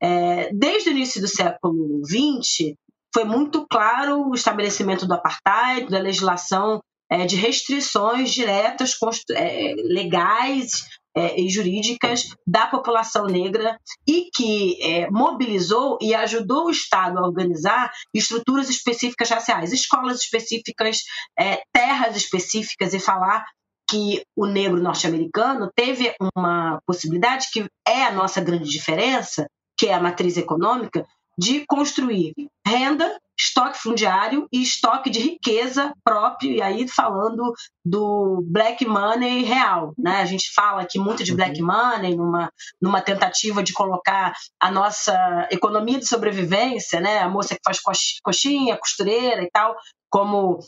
[0.00, 2.74] É, desde o início do século XX,
[3.12, 6.80] foi muito claro o estabelecimento do apartheid, da legislação
[7.10, 8.96] é, de restrições diretas,
[9.30, 16.70] é, legais é, e jurídicas da população negra e que é, mobilizou e ajudou o
[16.70, 20.98] Estado a organizar estruturas específicas raciais, escolas específicas,
[21.38, 23.44] é, terras específicas e falar
[23.90, 29.94] que o negro norte-americano teve uma possibilidade que é a nossa grande diferença, que é
[29.94, 31.06] a matriz econômica,
[31.38, 32.34] de construir
[32.66, 37.52] renda estoque fundiário e estoque de riqueza próprio, e aí falando
[37.84, 39.92] do black money real.
[39.96, 40.20] Né?
[40.20, 41.66] A gente fala aqui muito de black uhum.
[41.66, 47.18] money numa, numa tentativa de colocar a nossa economia de sobrevivência, né?
[47.18, 47.78] a moça que faz
[48.22, 49.76] coxinha, costureira e tal,
[50.10, 50.58] como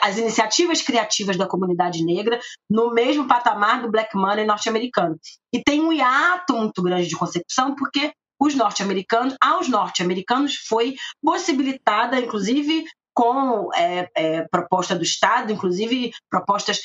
[0.00, 5.16] as iniciativas criativas da comunidade negra no mesmo patamar do black money norte-americano.
[5.52, 12.18] E tem um hiato muito grande de concepção, porque os norte-americanos, aos norte-americanos foi possibilitada,
[12.20, 16.80] inclusive, com é, é, proposta do Estado, inclusive propostas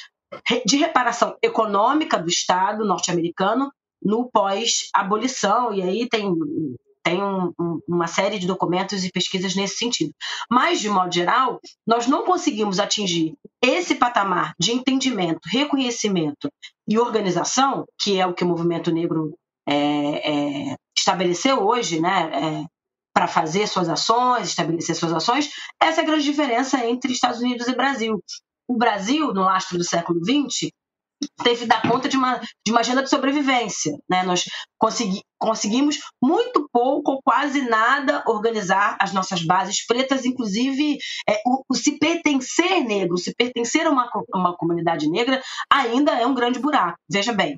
[0.65, 5.73] de reparação econômica do Estado norte-americano no pós-abolição.
[5.73, 6.33] E aí tem
[7.03, 10.13] tem um, um, uma série de documentos e pesquisas nesse sentido.
[10.49, 16.47] Mas, de modo geral, nós não conseguimos atingir esse patamar de entendimento, reconhecimento
[16.87, 19.33] e organização, que é o que o movimento negro
[19.67, 22.65] é, é, estabeleceu hoje, né, é,
[23.13, 25.49] para fazer suas ações, estabelecer suas ações,
[25.81, 28.23] essa é a grande diferença entre Estados Unidos e Brasil.
[28.67, 30.71] O Brasil, no lastro do século XX,
[31.43, 33.97] teve que dar conta de uma, de uma agenda de sobrevivência.
[34.09, 34.23] Né?
[34.23, 34.45] Nós
[34.77, 41.63] consegui, conseguimos muito pouco ou quase nada organizar as nossas bases pretas, inclusive é, o,
[41.69, 46.59] o, se pertencer negro, se pertencer a uma, uma comunidade negra, ainda é um grande
[46.59, 46.97] buraco.
[47.09, 47.57] Veja bem,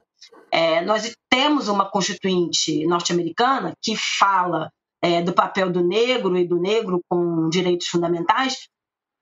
[0.51, 4.69] é, nós temos uma constituinte norte-americana que fala
[5.01, 8.67] é, do papel do negro e do negro com direitos fundamentais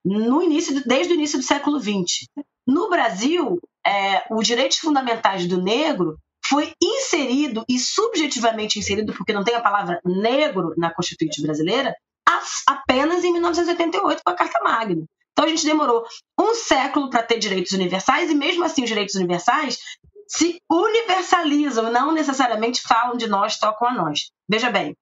[0.04, 2.28] no início, desde o início do século XX.
[2.68, 6.18] No Brasil, é, os direitos fundamentais do negro
[6.48, 11.96] foi inserido e subjetivamente inserido, porque não tem a palavra negro na Constituinte brasileira,
[12.68, 15.04] apenas em 1988 com a Carta Magna.
[15.32, 16.04] Então a gente demorou
[16.40, 19.78] um século para ter direitos universais e mesmo assim os direitos universais
[20.28, 24.32] se universalizam, não necessariamente falam de nós, tocam a nós.
[24.48, 24.96] Veja bem,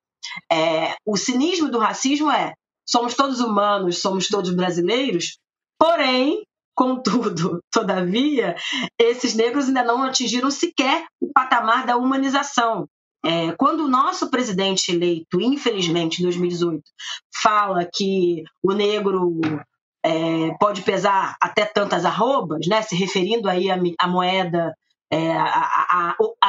[0.52, 2.54] é, o cinismo do racismo é
[2.86, 5.38] somos todos humanos, somos todos brasileiros,
[5.78, 6.44] porém
[6.80, 8.56] Contudo, todavia,
[8.98, 12.88] esses negros ainda não atingiram sequer o patamar da humanização.
[13.26, 16.82] É, quando o nosso presidente eleito, infelizmente, em 2018,
[17.44, 19.42] fala que o negro
[20.06, 24.74] é, pode pesar até tantas arrobas, né, se referindo aí à, moeda,
[25.12, 25.34] é,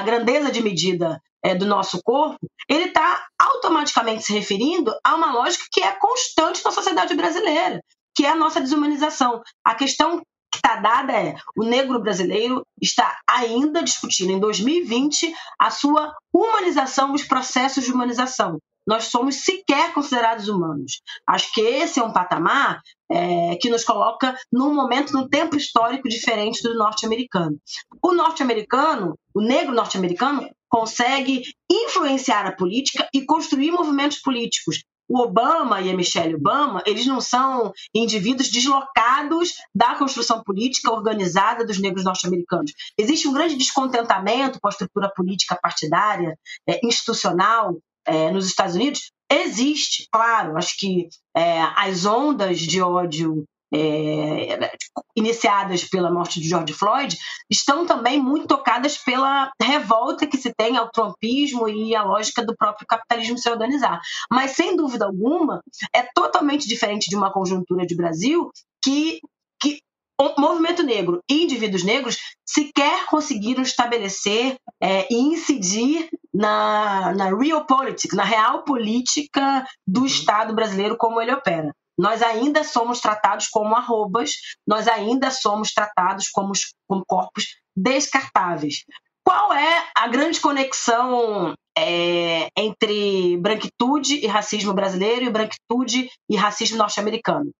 [0.04, 2.38] grandeza de medida é, do nosso corpo,
[2.68, 7.82] ele está automaticamente se referindo a uma lógica que é constante na sociedade brasileira,
[8.14, 9.42] que é a nossa desumanização.
[9.64, 10.20] A questão
[10.52, 17.12] que está dada é o negro brasileiro está ainda discutindo em 2020 a sua humanização,
[17.12, 18.58] os processos de humanização.
[18.86, 21.00] Nós somos sequer considerados humanos.
[21.26, 26.08] Acho que esse é um patamar é, que nos coloca num momento, num tempo histórico
[26.08, 27.56] diferente do norte-americano.
[28.02, 35.80] O norte-americano, o negro norte-americano, consegue influenciar a política e construir movimentos políticos o Obama
[35.80, 42.04] e a Michelle Obama, eles não são indivíduos deslocados da construção política organizada dos negros
[42.04, 42.72] norte-americanos.
[42.96, 49.10] Existe um grande descontentamento com a estrutura política partidária, é, institucional é, nos Estados Unidos.
[49.28, 50.56] Existe, claro.
[50.56, 54.70] Acho que é, as ondas de ódio é,
[55.16, 57.16] iniciadas pela morte de George Floyd
[57.48, 62.56] estão também muito tocadas pela revolta que se tem ao trumpismo e à lógica do
[62.56, 64.00] próprio capitalismo se organizar.
[64.30, 65.62] Mas, sem dúvida alguma,
[65.94, 68.50] é totalmente diferente de uma conjuntura de Brasil
[68.82, 69.20] que,
[69.60, 69.78] que
[70.20, 77.64] o movimento negro e indivíduos negros sequer conseguiram estabelecer é, e incidir na, na real
[77.64, 80.06] politics, na real política do uhum.
[80.06, 84.32] Estado brasileiro como ele opera nós ainda somos tratados como arrobas,
[84.66, 86.52] nós ainda somos tratados como,
[86.88, 88.84] como corpos descartáveis.
[89.22, 96.78] Qual é a grande conexão é, entre branquitude e racismo brasileiro e branquitude e racismo
[96.78, 97.50] norte-americano?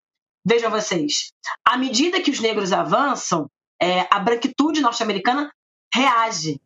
[0.43, 3.47] Vejam vocês, à medida que os negros avançam,
[3.81, 5.53] é, a branquitude norte-americana
[5.95, 6.59] reage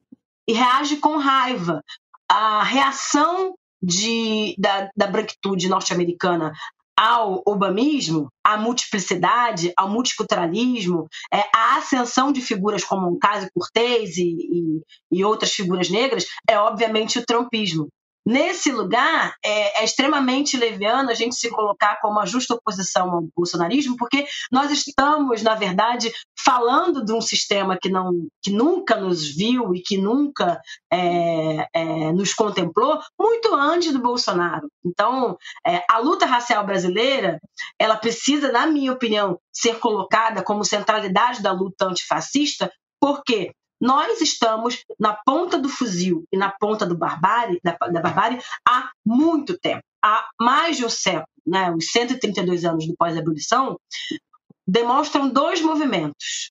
[0.47, 1.83] e reage com raiva.
[2.29, 6.53] A reação de, da, da branquitude norte-americana
[6.97, 14.23] ao obamismo, à multiplicidade, ao multiculturalismo, é, à ascensão de figuras como Caso Cortez e,
[14.23, 17.89] e, e outras figuras negras, é obviamente o trumpismo.
[18.27, 23.29] Nesse lugar, é, é, extremamente leviano a gente se colocar como a justa oposição ao
[23.37, 26.11] bolsonarismo, porque nós estamos, na verdade,
[26.43, 30.59] falando de um sistema que, não, que nunca nos viu e que nunca
[30.91, 34.69] é, é, nos contemplou muito antes do Bolsonaro.
[34.85, 37.39] Então, é, a luta racial brasileira,
[37.79, 44.85] ela precisa, na minha opinião, ser colocada como centralidade da luta antifascista, porque nós estamos
[44.99, 49.83] na ponta do fuzil e na ponta do barbárie, da, da barbárie há muito tempo,
[50.03, 51.71] há mais de um século, né?
[51.73, 53.79] os 132 anos do pós-abolição,
[54.67, 56.51] demonstram dois movimentos.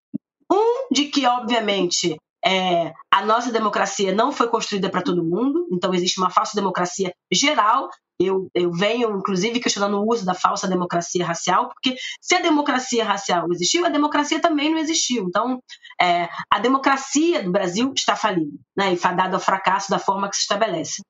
[0.52, 5.94] Um de que, obviamente, é, a nossa democracia não foi construída para todo mundo, então
[5.94, 11.26] existe uma falsa democracia geral eu, eu venho, inclusive, questionando o uso da falsa democracia
[11.26, 15.26] racial, porque se a democracia racial existiu, a democracia também não existiu.
[15.28, 15.62] Então,
[16.02, 20.36] é, a democracia do Brasil está falida, né, e fadada ao fracasso da forma que
[20.36, 21.02] se estabelece.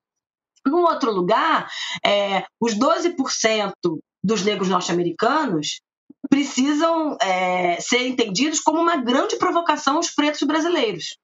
[0.66, 1.70] Num outro lugar,
[2.06, 3.74] é, os 12%
[4.24, 5.82] dos negros norte-americanos
[6.30, 11.18] precisam é, ser entendidos como uma grande provocação aos pretos brasileiros.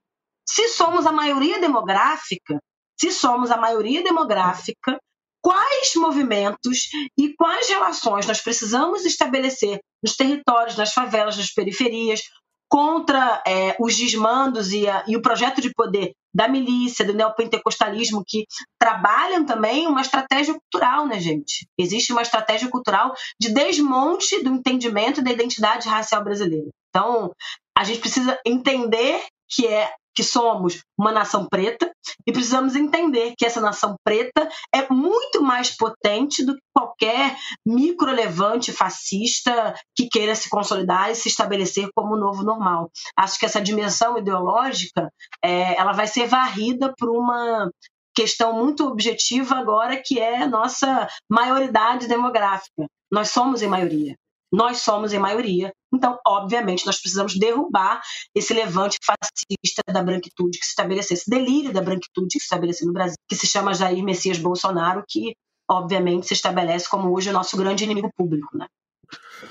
[0.51, 2.59] Se somos a maioria demográfica,
[2.99, 4.99] se somos a maioria demográfica,
[5.43, 12.21] quais movimentos e quais relações nós precisamos estabelecer nos territórios, nas favelas, nas periferias,
[12.67, 18.23] contra é, os desmandos e, a, e, o projeto de poder da milícia, do neopentecostalismo,
[18.25, 18.45] que
[18.79, 21.67] trabalham também uma estratégia cultural, né, gente?
[21.77, 26.69] Existe uma estratégia cultural de desmonte do entendimento da identidade racial brasileira.
[26.89, 27.31] Então,
[27.77, 31.91] a gente precisa entender que é que somos uma nação preta
[32.27, 38.71] e precisamos entender que essa nação preta é muito mais potente do que qualquer microlevante
[38.71, 42.89] fascista que queira se consolidar e se estabelecer como o novo normal.
[43.17, 45.09] Acho que essa dimensão ideológica
[45.43, 47.69] é, ela vai ser varrida por uma
[48.15, 52.85] questão muito objetiva agora que é a nossa maioridade demográfica.
[53.11, 54.15] Nós somos em maioria.
[54.51, 58.01] Nós somos em maioria, então, obviamente, nós precisamos derrubar
[58.33, 62.87] esse levante fascista da branquitude que se estabeleceu, esse delírio da branquitude que se estabeleceu
[62.87, 65.35] no Brasil, que se chama Jair Messias Bolsonaro, que,
[65.69, 68.57] obviamente, se estabelece como hoje o nosso grande inimigo público.
[68.57, 68.67] Né?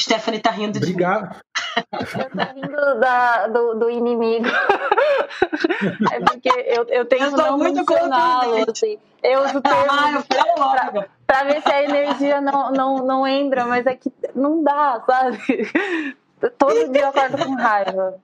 [0.00, 1.40] Stephanie está rindo de Obrigado.
[1.92, 4.46] Eu tô rindo da, do, do, inimigo.
[6.10, 8.98] É porque eu, eu tenho eu não mencioná-lo, assim.
[9.22, 13.84] Eu uso termo ah, pra, pra, ver se a energia não, não, não entra, mas
[13.86, 15.38] é que não dá, sabe?
[16.56, 18.20] Todo dia eu acordo com raiva.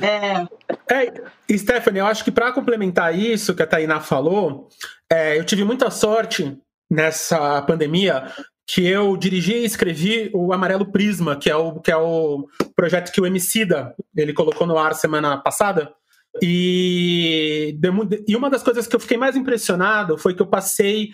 [0.00, 0.94] É.
[0.94, 1.56] é.
[1.58, 4.68] Stephanie, eu acho que para complementar isso que a Tainá falou,
[5.10, 6.56] é, eu tive muita sorte
[6.90, 8.32] nessa pandemia
[8.66, 13.12] que eu dirigi e escrevi o Amarelo Prisma, que é o, que é o projeto
[13.12, 15.94] que o Emicida ele colocou no ar semana passada.
[16.42, 17.78] E,
[18.26, 21.10] e uma das coisas que eu fiquei mais impressionado foi que eu passei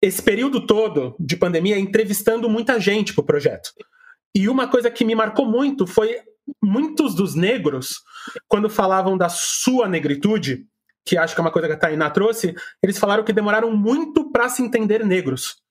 [0.00, 3.70] esse período todo de pandemia entrevistando muita gente para o projeto.
[4.34, 6.20] E uma coisa que me marcou muito foi
[6.62, 8.00] muitos dos negros,
[8.48, 10.66] quando falavam da sua negritude,
[11.04, 14.30] que acho que é uma coisa que a Tainá trouxe, eles falaram que demoraram muito
[14.30, 15.61] para se entender negros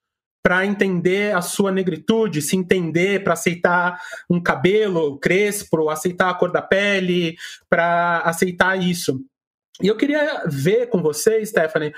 [0.43, 6.51] para entender a sua negritude, se entender, para aceitar um cabelo crespo, aceitar a cor
[6.51, 7.35] da pele,
[7.69, 9.23] para aceitar isso.
[9.81, 11.93] E eu queria ver com você, Stephanie,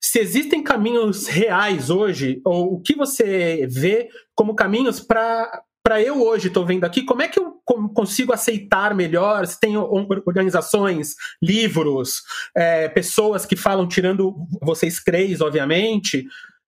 [0.00, 6.22] se existem caminhos reais hoje, ou o que você vê como caminhos para para eu
[6.22, 7.58] hoje estou vendo aqui, como é que eu
[7.94, 9.46] consigo aceitar melhor?
[9.46, 12.22] Se tem organizações, livros,
[12.54, 16.26] é, pessoas que falam, tirando vocês três, obviamente,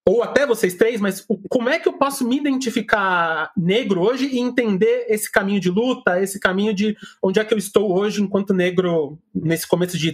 [0.09, 4.39] ou até vocês três, mas como é que eu posso me identificar negro hoje e
[4.41, 8.53] entender esse caminho de luta, esse caminho de onde é que eu estou hoje enquanto
[8.53, 10.13] negro nesse começo de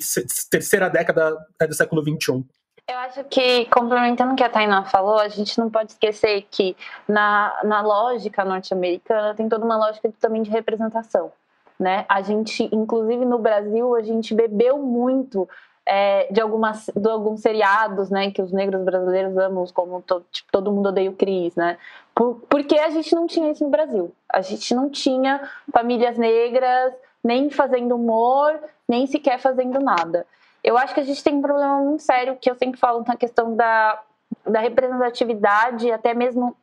[0.50, 2.44] terceira década é, do século XXI?
[2.86, 6.74] Eu acho que, complementando o que a Tainá falou, a gente não pode esquecer que
[7.06, 11.30] na, na lógica norte-americana tem toda uma lógica também de representação.
[11.78, 12.04] Né?
[12.08, 15.48] A gente, inclusive no Brasil, a gente bebeu muito
[15.90, 20.52] é, de, algumas, de alguns seriados, né, que os negros brasileiros amam, como to, tipo,
[20.52, 21.78] todo mundo odeia o Cris, né?
[22.14, 24.12] Por, porque a gente não tinha isso no Brasil.
[24.28, 26.92] A gente não tinha famílias negras
[27.24, 30.26] nem fazendo humor, nem sequer fazendo nada.
[30.62, 33.16] Eu acho que a gente tem um problema muito sério que eu sempre falo na
[33.16, 33.98] questão da,
[34.46, 36.54] da representatividade, até mesmo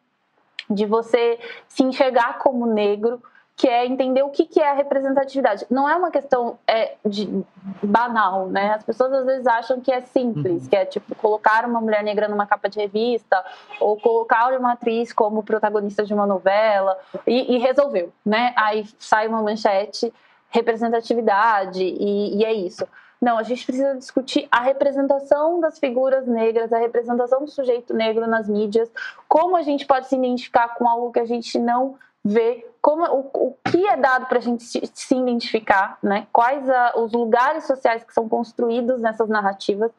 [0.70, 3.22] de você se enxergar como negro
[3.58, 5.66] que é entender o que, que é a representatividade.
[5.70, 7.44] Não é uma questão é, de
[7.82, 8.74] banal, né?
[8.74, 10.70] As pessoas às vezes acham que é simples, uhum.
[10.70, 13.44] que é tipo colocar uma mulher negra numa capa de revista
[13.80, 18.54] ou colocar uma atriz como protagonista de uma novela e, e resolveu, né?
[18.58, 20.14] Aí sai uma manchete
[20.50, 22.86] representatividade e, e é isso.
[23.22, 28.28] Não, a gente precisa discutir a representação das figuras negras, a representação do sujeito negro
[28.28, 28.92] nas mídias,
[29.30, 33.48] como a gente pode se identificar com algo que a gente não ver como o,
[33.48, 36.28] o que é dado para a gente se, se, identificar, né?
[36.32, 39.92] Quais a, os lugares sociais que são construídos nessas narrativas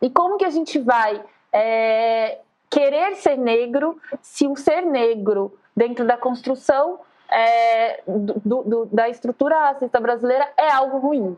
[0.00, 1.20] e como que a gente vai
[1.52, 2.38] é,
[2.70, 9.58] querer ser negro se o ser negro dentro da construção é, do, do, da estrutura
[9.58, 11.36] racista brasileira é algo ruim.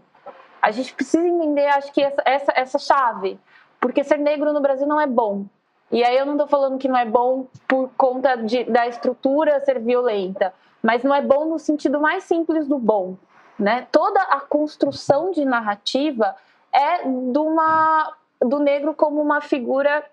[0.60, 3.40] A gente precisa entender, acho que essa, essa, essa chave,
[3.80, 5.46] porque ser negro no Brasil não é bom.
[5.90, 9.60] E aí eu não estou falando que não é bom por conta de, da estrutura
[9.60, 13.16] ser violenta, mas não é bom no sentido mais simples do bom.
[13.58, 13.86] Né?
[13.90, 16.34] Toda a construção de narrativa
[16.72, 20.04] é uma, do negro como uma figura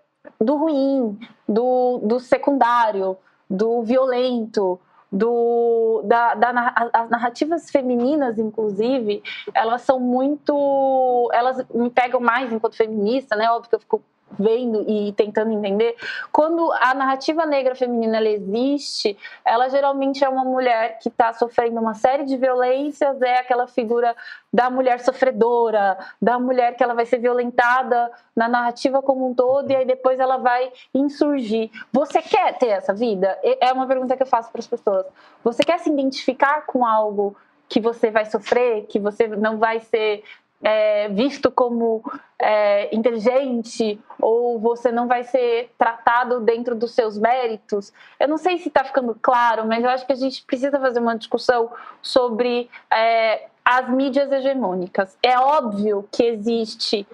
[0.42, 1.18] do ruim,
[1.48, 3.18] do, do secundário,
[3.50, 4.80] do violento,
[5.12, 9.24] do, da, da, as narrativas femininas, inclusive,
[9.54, 11.30] elas são muito.
[11.34, 13.50] Elas me pegam mais enquanto feminista, né?
[13.50, 14.02] Óbvio que eu fico
[14.32, 15.96] vendo e tentando entender,
[16.32, 21.94] quando a narrativa negra feminina existe, ela geralmente é uma mulher que está sofrendo uma
[21.94, 24.16] série de violências, é aquela figura
[24.52, 29.70] da mulher sofredora, da mulher que ela vai ser violentada na narrativa como um todo
[29.72, 31.70] e aí depois ela vai insurgir.
[31.92, 33.38] Você quer ter essa vida?
[33.44, 35.06] É uma pergunta que eu faço para as pessoas.
[35.44, 37.36] Você quer se identificar com algo
[37.70, 40.24] que você vai sofrer, que você não vai ser
[40.62, 42.04] é, visto como
[42.40, 47.94] é, inteligente ou você não vai ser tratado dentro dos seus méritos.
[48.20, 51.00] Eu não sei se está ficando claro, mas eu acho que a gente precisa fazer
[51.00, 55.18] uma discussão sobre é, as mídias hegemônicas.
[55.22, 57.08] É óbvio que existe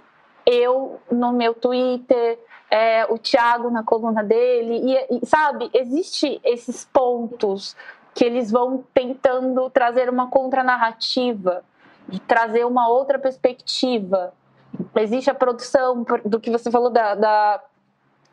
[0.46, 2.40] eu no meu Twitter,
[2.70, 7.76] é, o Thiago na coluna dele, e, e sabe, existe esses pontos
[8.14, 11.64] que eles vão tentando trazer uma contranarrativa
[12.14, 14.34] de trazer uma outra perspectiva.
[14.96, 17.64] Existe a produção do que você falou da, da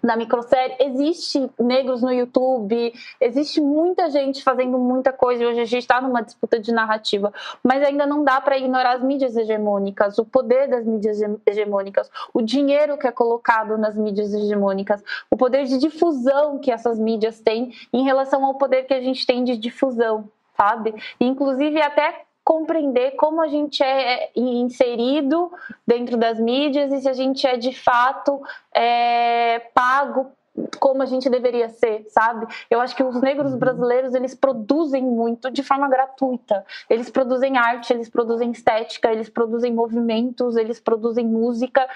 [0.02, 5.46] na microsérie, existe negros no YouTube, existe muita gente fazendo muita coisa.
[5.46, 9.02] Hoje a gente está numa disputa de narrativa, mas ainda não dá para ignorar as
[9.02, 15.02] mídias hegemônicas, o poder das mídias hegemônicas, o dinheiro que é colocado nas mídias hegemônicas,
[15.30, 19.26] o poder de difusão que essas mídias têm em relação ao poder que a gente
[19.26, 20.94] tem de difusão, sabe?
[21.20, 25.52] Inclusive até compreender como a gente é, é inserido
[25.86, 28.40] dentro das mídias e se a gente é de fato
[28.74, 30.32] é, pago
[30.78, 32.46] como a gente deveria ser, sabe?
[32.68, 33.58] Eu acho que os negros uhum.
[33.58, 36.64] brasileiros, eles produzem muito de forma gratuita.
[36.88, 41.88] Eles produzem arte, eles produzem estética, eles produzem movimentos, eles produzem música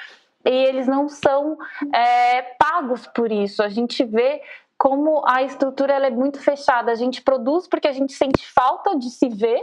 [0.45, 1.59] e eles não são
[1.93, 3.63] é, pagos por isso.
[3.63, 4.41] A gente vê
[4.79, 6.93] como a estrutura ela é muito fechada.
[6.93, 9.63] A gente produz porque a gente sente falta de se ver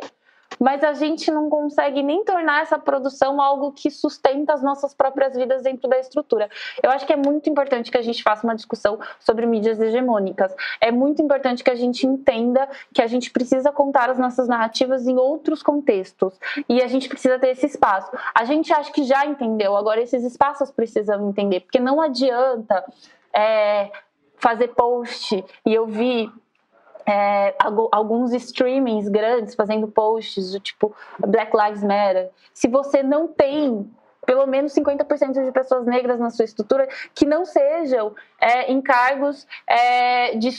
[0.59, 5.35] mas a gente não consegue nem tornar essa produção algo que sustenta as nossas próprias
[5.35, 6.49] vidas dentro da estrutura.
[6.81, 10.53] Eu acho que é muito importante que a gente faça uma discussão sobre mídias hegemônicas.
[10.79, 15.07] É muito importante que a gente entenda que a gente precisa contar as nossas narrativas
[15.07, 16.33] em outros contextos
[16.67, 18.11] e a gente precisa ter esse espaço.
[18.33, 22.83] A gente acha que já entendeu, agora esses espaços precisam entender, porque não adianta.
[23.33, 23.89] É,
[24.41, 26.29] fazer post e eu vi
[27.05, 27.55] é,
[27.91, 32.29] alguns streamings grandes fazendo posts do tipo Black Lives Matter.
[32.53, 33.89] Se você não tem
[34.25, 40.35] pelo menos 50% de pessoas negras na sua estrutura que não sejam é, encargos é,
[40.37, 40.51] de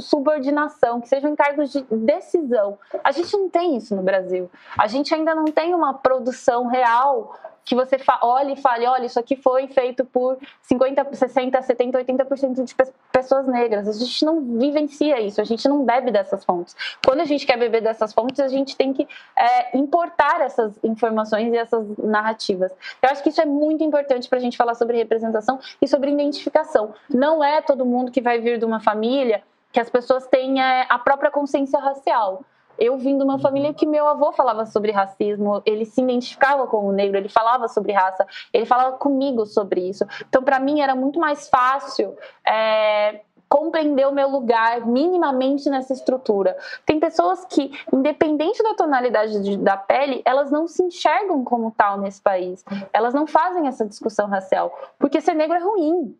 [0.00, 2.78] subordinação, que sejam encargos de decisão.
[3.04, 4.50] A gente não tem isso no Brasil.
[4.76, 7.34] A gente ainda não tem uma produção real
[7.68, 12.64] que você olhe e fale, olha, isso aqui foi feito por 50, 60, 70, 80%
[12.64, 12.74] de
[13.12, 13.86] pessoas negras.
[13.86, 16.74] A gente não vivencia isso, a gente não bebe dessas fontes.
[17.04, 19.06] Quando a gente quer beber dessas fontes, a gente tem que
[19.36, 22.72] é, importar essas informações e essas narrativas.
[23.02, 26.10] Eu acho que isso é muito importante para a gente falar sobre representação e sobre
[26.10, 26.94] identificação.
[27.10, 30.86] Não é todo mundo que vai vir de uma família que as pessoas têm é,
[30.88, 32.42] a própria consciência racial.
[32.78, 36.92] Eu vim de uma família que meu avô falava sobre racismo, ele se identificava como
[36.92, 40.06] negro, ele falava sobre raça, ele falava comigo sobre isso.
[40.28, 42.16] Então, para mim, era muito mais fácil
[42.46, 46.56] é, compreender o meu lugar minimamente nessa estrutura.
[46.84, 51.98] Tem pessoas que, independente da tonalidade de, da pele, elas não se enxergam como tal
[51.98, 52.64] nesse país.
[52.92, 56.16] Elas não fazem essa discussão racial, porque ser negro é ruim.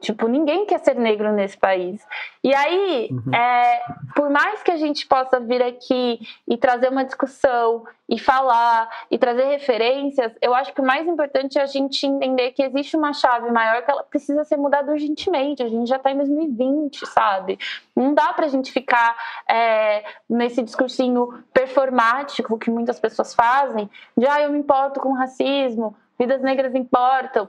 [0.00, 2.02] Tipo, ninguém quer ser negro nesse país.
[2.42, 3.34] E aí, uhum.
[3.34, 3.82] é,
[4.16, 9.18] por mais que a gente possa vir aqui e trazer uma discussão e falar e
[9.18, 13.12] trazer referências, eu acho que o mais importante é a gente entender que existe uma
[13.12, 15.62] chave maior que ela precisa ser mudada urgentemente.
[15.62, 17.58] A gente já está em 2020, sabe?
[17.94, 19.14] Não dá para a gente ficar
[19.48, 25.94] é, nesse discursinho performático que muitas pessoas fazem, de ah, eu me importo com racismo,
[26.18, 27.48] vidas negras importam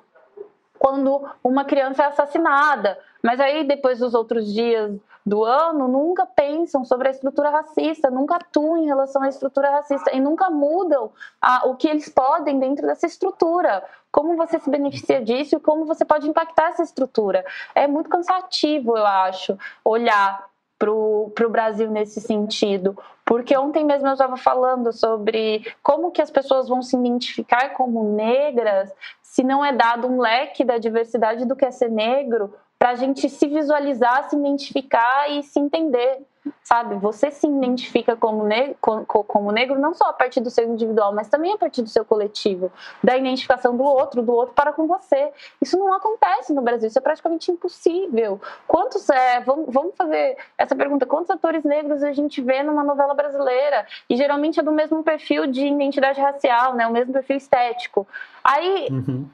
[0.82, 2.98] quando uma criança é assassinada.
[3.22, 8.38] Mas aí, depois dos outros dias do ano, nunca pensam sobre a estrutura racista, nunca
[8.38, 12.88] atuam em relação à estrutura racista e nunca mudam a, o que eles podem dentro
[12.88, 13.84] dessa estrutura.
[14.12, 17.46] Como você se beneficia disso e como você pode impactar essa estrutura.
[17.76, 19.56] É muito cansativo, eu acho,
[19.86, 22.98] olhar para o Brasil nesse sentido.
[23.24, 28.16] Porque ontem mesmo eu estava falando sobre como que as pessoas vão se identificar como
[28.16, 28.92] negras
[29.32, 32.96] se não é dado um leque da diversidade do que é ser negro para a
[32.96, 36.26] gente se visualizar, se identificar e se entender
[36.64, 36.96] sabe?
[36.96, 38.76] Você se identifica como negro,
[39.06, 42.04] como negro não só a partir do seu individual, mas também a partir do seu
[42.04, 42.72] coletivo,
[43.04, 45.32] da identificação do outro, do outro para com você.
[45.62, 48.42] Isso não acontece no Brasil, isso é praticamente impossível.
[48.68, 53.14] Quantos, é, vamos, vamos fazer essa pergunta, quantos atores negros a gente vê numa novela
[53.14, 53.86] brasileira?
[54.10, 56.88] E geralmente é do mesmo perfil de identidade racial, né?
[56.88, 58.08] O mesmo perfil estético.
[58.44, 58.88] Aí...
[58.90, 59.30] Uhum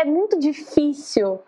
[0.00, 1.40] é muito difícil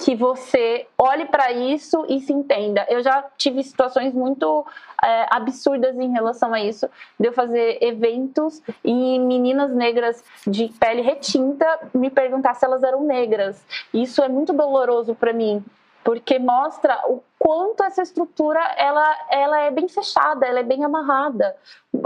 [0.00, 2.86] que você olhe para isso e se entenda.
[2.88, 4.66] Eu já tive situações muito
[5.02, 6.88] é, absurdas em relação a isso,
[7.18, 13.04] de eu fazer eventos e meninas negras de pele retinta me perguntar se elas eram
[13.04, 13.62] negras.
[13.92, 15.62] Isso é muito doloroso para mim,
[16.02, 21.56] porque mostra o quanto essa estrutura ela, ela é bem fechada, ela é bem amarrada.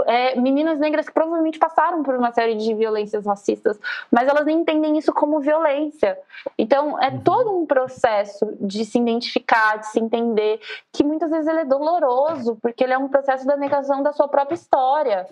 [0.05, 3.79] É, meninas negras que provavelmente passaram por uma série de violências racistas,
[4.09, 6.17] mas elas nem entendem isso como violência.
[6.57, 7.19] Então é uhum.
[7.21, 10.59] todo um processo de se identificar, de se entender,
[10.91, 14.27] que muitas vezes ele é doloroso, porque ele é um processo da negação da sua
[14.27, 15.27] própria história.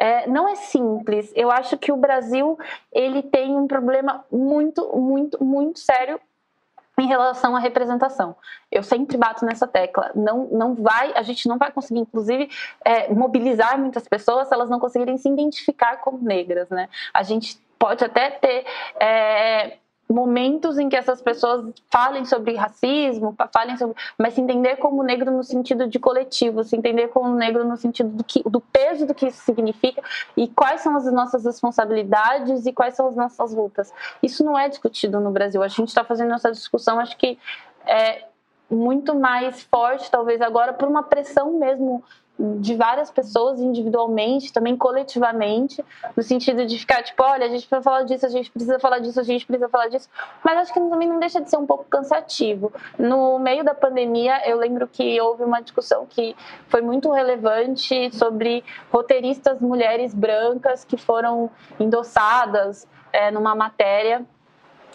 [0.00, 1.32] É, não é simples.
[1.34, 2.56] Eu acho que o Brasil
[2.92, 6.20] ele tem um problema muito, muito, muito sério
[7.00, 8.36] em relação à representação.
[8.70, 10.10] Eu sempre bato nessa tecla.
[10.14, 12.50] Não, não vai, a gente não vai conseguir, inclusive,
[12.84, 16.88] é, mobilizar muitas pessoas se elas não conseguirem se identificar como negras, né?
[17.12, 18.66] A gente pode até ter
[19.00, 19.78] é,
[20.08, 25.30] momentos em que essas pessoas falem sobre racismo, falem sobre, mas se entender como negro
[25.30, 29.14] no sentido de coletivo, se entender como negro no sentido do, que, do peso do
[29.14, 30.02] que isso significa
[30.36, 33.92] e quais são as nossas responsabilidades e quais são as nossas lutas.
[34.22, 35.62] Isso não é discutido no Brasil.
[35.62, 37.38] A gente está fazendo essa discussão, acho que
[37.86, 38.24] é
[38.70, 42.02] muito mais forte, talvez agora, por uma pressão mesmo
[42.38, 45.84] de várias pessoas individualmente, também coletivamente,
[46.16, 48.98] no sentido de ficar tipo, olha, a gente precisa falar disso, a gente precisa falar
[49.00, 50.08] disso, a gente precisa falar disso,
[50.44, 52.72] mas acho que também não deixa de ser um pouco cansativo.
[52.98, 56.36] No meio da pandemia, eu lembro que houve uma discussão que
[56.68, 64.24] foi muito relevante sobre roteiristas mulheres brancas que foram endossadas é, numa matéria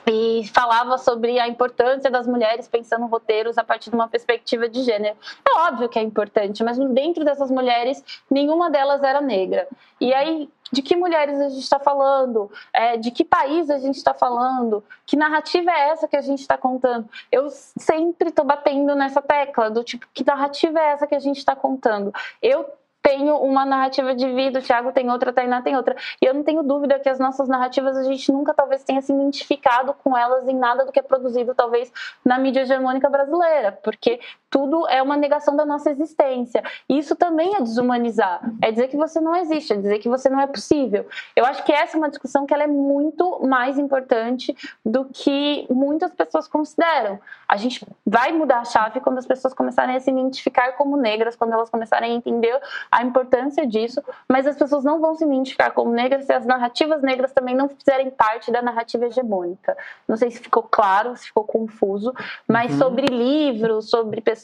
[0.06, 4.84] e falava sobre a importância das mulheres pensando roteiros a partir de uma perspectiva de
[4.84, 5.16] gênero.
[5.48, 9.68] É óbvio que é importante, mas dentro dessas mulheres, nenhuma delas era negra.
[10.00, 12.52] E aí, de que mulheres a gente está falando?
[12.74, 14.84] É, de que país a gente está falando?
[15.06, 17.08] Que narrativa é essa que a gente está contando?
[17.32, 21.38] Eu sempre estou batendo nessa tecla do tipo, que narrativa é essa que a gente
[21.38, 22.12] está contando?
[22.42, 22.66] Eu
[23.04, 25.94] tenho uma narrativa de vida, o Thiago tem outra, a Tainá tem outra.
[26.22, 29.12] E eu não tenho dúvida que as nossas narrativas, a gente nunca talvez tenha se
[29.12, 31.92] identificado com elas em nada do que é produzido, talvez,
[32.24, 34.22] na mídia hegemônica brasileira, porque
[34.54, 36.64] tudo é uma negação da nossa existência.
[36.88, 40.30] E isso também é desumanizar, é dizer que você não existe, é dizer que você
[40.30, 41.08] não é possível.
[41.36, 45.66] Eu acho que essa é uma discussão que ela é muito mais importante do que
[45.72, 47.20] muitas pessoas consideram.
[47.48, 51.36] A gente vai mudar a chave quando as pessoas começarem a se identificar como negras,
[51.36, 52.56] quando elas começarem a entender
[52.92, 57.02] a importância disso, mas as pessoas não vão se identificar como negras se as narrativas
[57.02, 59.76] negras também não fizerem parte da narrativa hegemônica.
[60.08, 62.14] Não sei se ficou claro, se ficou confuso,
[62.48, 62.78] mas uhum.
[62.78, 64.43] sobre livros, sobre pessoas,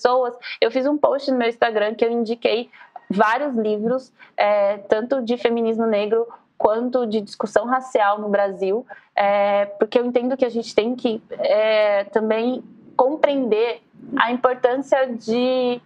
[0.61, 2.69] eu fiz um post no meu Instagram que eu indiquei
[3.09, 6.27] vários livros, é, tanto de feminismo negro
[6.57, 8.85] quanto de discussão racial no Brasil,
[9.15, 12.63] é, porque eu entendo que a gente tem que é, também
[12.95, 13.81] compreender
[14.17, 15.81] a importância de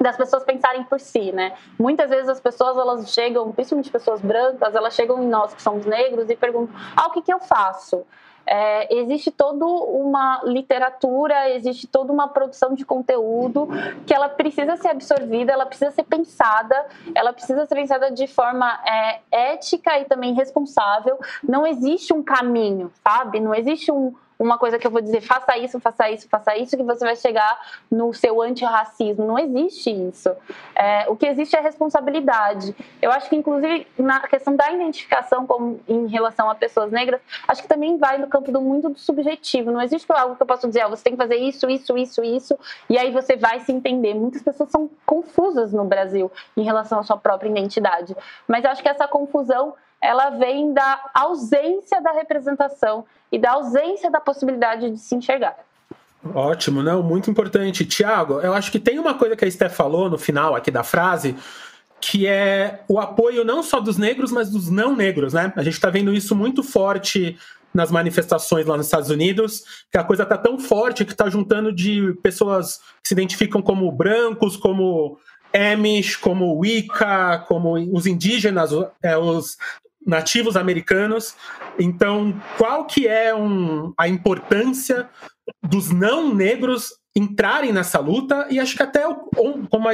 [0.00, 1.54] das pessoas pensarem por si, né?
[1.78, 5.86] Muitas vezes as pessoas elas chegam, principalmente pessoas brancas, elas chegam em nós que somos
[5.86, 8.04] negros e perguntam: "Ah, o que que eu faço?"
[8.46, 13.68] É, existe toda uma literatura, existe toda uma produção de conteúdo
[14.06, 18.80] que ela precisa ser absorvida, ela precisa ser pensada, ela precisa ser pensada de forma
[18.86, 19.20] é,
[19.52, 21.18] ética e também responsável.
[21.42, 23.40] Não existe um caminho, sabe?
[23.40, 26.76] Não existe um, uma coisa que eu vou dizer, faça isso, faça isso, faça isso,
[26.76, 29.24] que você vai chegar no seu antirracismo.
[29.24, 30.30] Não existe isso.
[30.74, 32.74] É, o que existe é responsabilidade.
[33.00, 37.62] Eu acho que, inclusive, na questão da identificação com, em relação a pessoas negras, acho
[37.62, 39.70] que também vai no campo do muito do subjetivo.
[39.70, 42.24] Não existe algo que eu possa dizer, oh, você tem que fazer isso, isso, isso,
[42.24, 42.58] isso,
[42.90, 44.14] e aí você vai se entender.
[44.14, 48.16] Muitas pessoas são confusas no Brasil em relação à sua própria identidade.
[48.48, 54.10] Mas eu acho que essa confusão ela vem da ausência da representação e da ausência
[54.10, 55.56] da possibilidade de se enxergar.
[56.34, 57.86] Ótimo, não, muito importante.
[57.86, 60.82] Tiago, eu acho que tem uma coisa que a Steph falou no final aqui da
[60.82, 61.36] frase,
[62.00, 65.52] que é o apoio não só dos negros, mas dos não negros, né?
[65.56, 67.38] A gente está vendo isso muito forte
[67.72, 71.72] nas manifestações lá nos Estados Unidos, que a coisa está tão forte que está juntando
[71.72, 75.18] de pessoas que se identificam como brancos, como
[75.54, 78.70] Amish, como Wicca, como os indígenas,
[79.02, 79.56] é, os
[80.06, 81.34] nativos americanos.
[81.78, 85.08] Então, qual que é um, a importância
[85.62, 88.46] dos não negros entrarem nessa luta?
[88.50, 89.02] E acho que até,
[89.70, 89.92] como a,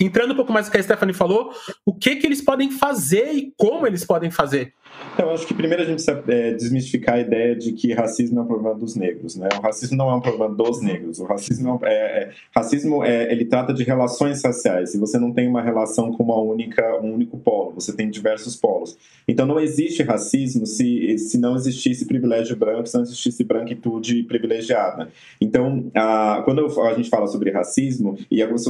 [0.00, 1.52] entrando um pouco mais no que a Stephanie falou,
[1.84, 4.72] o que, que eles podem fazer e como eles podem fazer
[5.28, 8.42] Então, acho que primeiro a gente precisa é, desmistificar a ideia de que racismo é
[8.42, 9.48] um problema dos negros, né?
[9.58, 11.18] O racismo não é um problema dos negros.
[11.18, 14.94] O racismo é, é racismo é, ele trata de relações raciais.
[14.94, 17.72] E você não tem uma relação com uma única, um único polo.
[17.74, 18.96] Você tem diversos polos.
[19.26, 25.08] Então, não existe racismo se, se não existisse privilégio branco, se não existisse branquitude privilegiada.
[25.40, 28.64] Então, a, quando a gente fala sobre racismo e algumas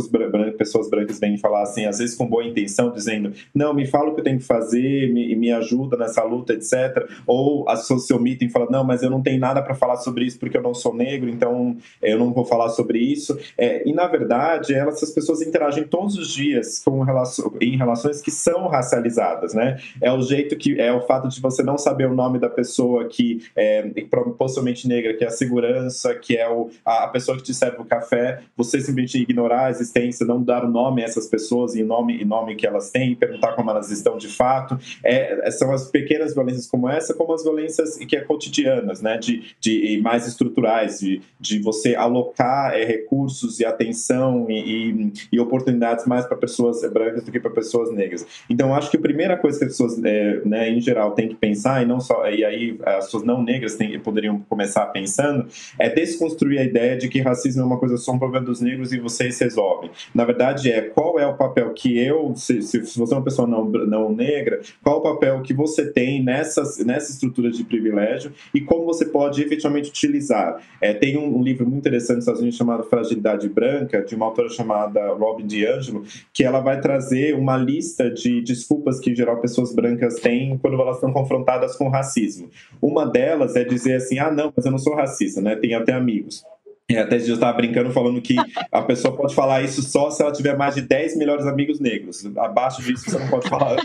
[0.57, 4.15] pessoas brancas vêm falar assim, às vezes com boa intenção, dizendo: não, me fala o
[4.15, 7.09] que eu tenho que fazer, me, me ajuda nessa luta luta, etc.
[7.27, 9.97] Ou as pessoas se omitem e falam, não, mas eu não tenho nada para falar
[9.97, 13.39] sobre isso porque eu não sou negro, então eh, eu não vou falar sobre isso.
[13.57, 18.21] É, e, na verdade, elas, essas pessoas interagem todos os dias com relação, em relações
[18.21, 19.79] que são racializadas, né?
[20.01, 23.07] É o jeito que, é o fato de você não saber o nome da pessoa
[23.07, 23.89] que é
[24.37, 27.85] possivelmente negra, que é a segurança, que é o, a, pessoa que te serve o
[27.85, 32.21] café, você simplesmente ignorar a existência, não dar o nome a essas pessoas e nome,
[32.21, 34.79] e nome que elas têm, perguntar como elas estão de fato.
[35.05, 39.17] É, são as pequenas pequenas violências como essa, como as violências que é cotidianas, né,
[39.19, 45.41] de, de mais estruturais, de, de você alocar é, recursos e atenção e, e, e
[45.41, 48.27] oportunidades mais para pessoas brancas do que para pessoas negras.
[48.49, 51.35] Então, acho que a primeira coisa que as pessoas, é, né, em geral, têm que
[51.35, 55.47] pensar e não só e aí as pessoas não negras têm, poderiam começar pensando
[55.79, 58.93] é desconstruir a ideia de que racismo é uma coisa só um problema dos negros
[58.93, 59.91] e vocês resolvem.
[60.15, 63.47] Na verdade, é qual é o papel que eu, se, se você é uma pessoa
[63.47, 68.61] não, não negra, qual o papel que você tem nessas, nessa estrutura de privilégio e
[68.61, 70.63] como você pode efetivamente utilizar.
[70.81, 74.27] É, tem um, um, livro muito interessante nos Estados Unidos chamado Fragilidade Branca, de uma
[74.27, 79.41] autora chamada Robin DiAngelo, que ela vai trazer uma lista de desculpas que, em geral,
[79.41, 82.51] pessoas brancas têm quando elas estão confrontadas com racismo.
[82.81, 85.57] Uma delas é dizer assim, ah, não, mas eu não sou racista, né?
[85.57, 86.45] Tenho até amigos.
[86.91, 88.35] E até esse dia eu estava brincando falando que
[88.73, 92.25] a pessoa pode falar isso só se ela tiver mais de 10 melhores amigos negros.
[92.39, 93.77] Abaixo disso você não pode falar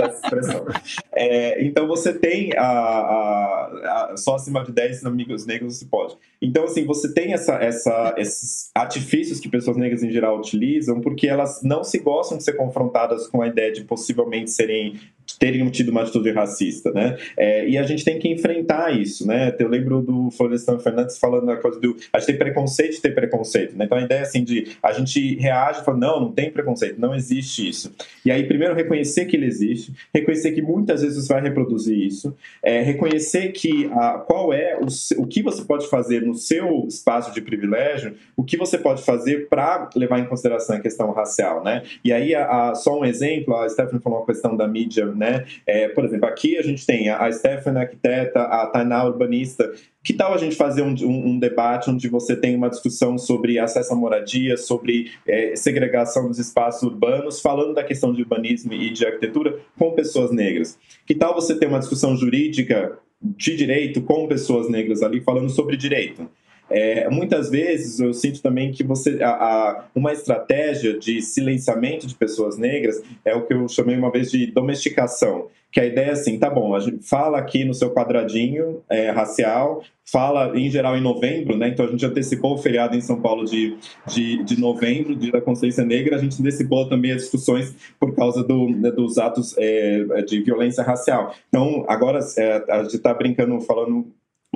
[0.00, 0.66] essa expressão.
[1.12, 6.16] É, então você tem a, a, a, só acima de 10 amigos negros você pode.
[6.42, 11.28] Então, assim, você tem essa, essa, esses artifícios que pessoas negras em geral utilizam porque
[11.28, 14.98] elas não se gostam de ser confrontadas com a ideia de possivelmente serem
[15.38, 17.16] terem tido uma atitude racista, né?
[17.36, 19.54] É, e a gente tem que enfrentar isso, né?
[19.58, 23.14] Eu lembro do Florestan Fernandes falando a coisa do a gente tem preconceito de ter
[23.14, 23.84] preconceito, né?
[23.84, 27.14] Então a ideia assim de a gente reage e fala não, não tem preconceito, não
[27.14, 27.92] existe isso.
[28.24, 32.34] E aí primeiro reconhecer que ele existe, reconhecer que muitas vezes você vai reproduzir isso,
[32.62, 37.32] é, reconhecer que a, qual é o, o que você pode fazer no seu espaço
[37.32, 41.82] de privilégio, o que você pode fazer para levar em consideração a questão racial, né?
[42.04, 45.44] E aí a, a, só um exemplo, a Stephanie falou uma questão da mídia né?
[45.66, 49.70] É, por exemplo, aqui a gente tem a Stephanie arquiteta, a Tainá urbanista.
[50.02, 53.58] Que tal a gente fazer um, um, um, debate onde você tem uma discussão sobre
[53.58, 58.90] acesso à moradia, sobre é, segregação dos espaços urbanos, falando da questão de urbanismo e
[58.90, 60.78] de arquitetura com pessoas negras?
[61.06, 65.76] Que tal você ter uma discussão jurídica de direito com pessoas negras ali falando sobre
[65.76, 66.30] direito?
[66.70, 72.14] É, muitas vezes eu sinto também que você a, a, uma estratégia de silenciamento de
[72.14, 76.12] pessoas negras é o que eu chamei uma vez de domesticação, que a ideia é
[76.12, 80.96] assim, tá bom, a gente fala aqui no seu quadradinho é, racial, fala em geral
[80.96, 81.68] em novembro, né?
[81.68, 83.76] Então a gente antecipou o feriado em São Paulo de,
[84.08, 88.42] de, de novembro, Dia da Consciência Negra, a gente antecipou também as discussões por causa
[88.42, 91.34] do, né, dos atos é, de violência racial.
[91.48, 94.06] Então agora é, a gente está brincando, falando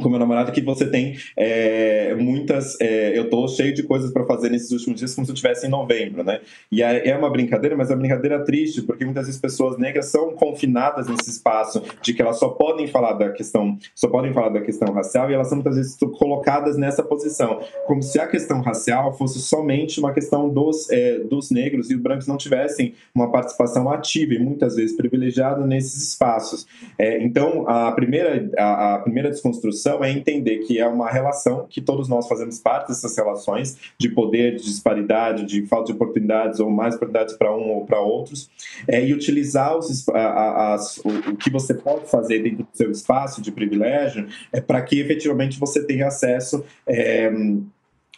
[0.03, 2.79] com meu namorado que você tem é, muitas.
[2.81, 5.67] É, eu tô cheio de coisas para fazer nesses últimos dias, como se eu estivesse
[5.67, 6.41] em novembro, né?
[6.71, 10.33] E é uma brincadeira, mas é uma brincadeira triste, porque muitas vezes pessoas negras são
[10.33, 14.61] confinadas nesse espaço de que elas só podem falar da questão, só podem falar da
[14.61, 19.17] questão racial e elas são muitas vezes colocadas nessa posição, como se a questão racial
[19.17, 23.89] fosse somente uma questão dos, é, dos negros e os brancos não tivessem uma participação
[23.89, 26.67] ativa e muitas vezes privilegiada nesses espaços.
[26.99, 31.81] É, então, a primeira, a, a primeira desconstrução é entender que é uma relação, que
[31.81, 36.71] todos nós fazemos parte dessas relações de poder, de disparidade, de falta de oportunidades ou
[36.71, 38.51] mais oportunidades para um ou para outros,
[38.89, 42.91] é, e utilizar os, a, a, o, o, que você pode fazer dentro do seu
[42.91, 46.65] espaço de privilégio é, para que efetivamente você tenha acesso.
[46.87, 47.31] É,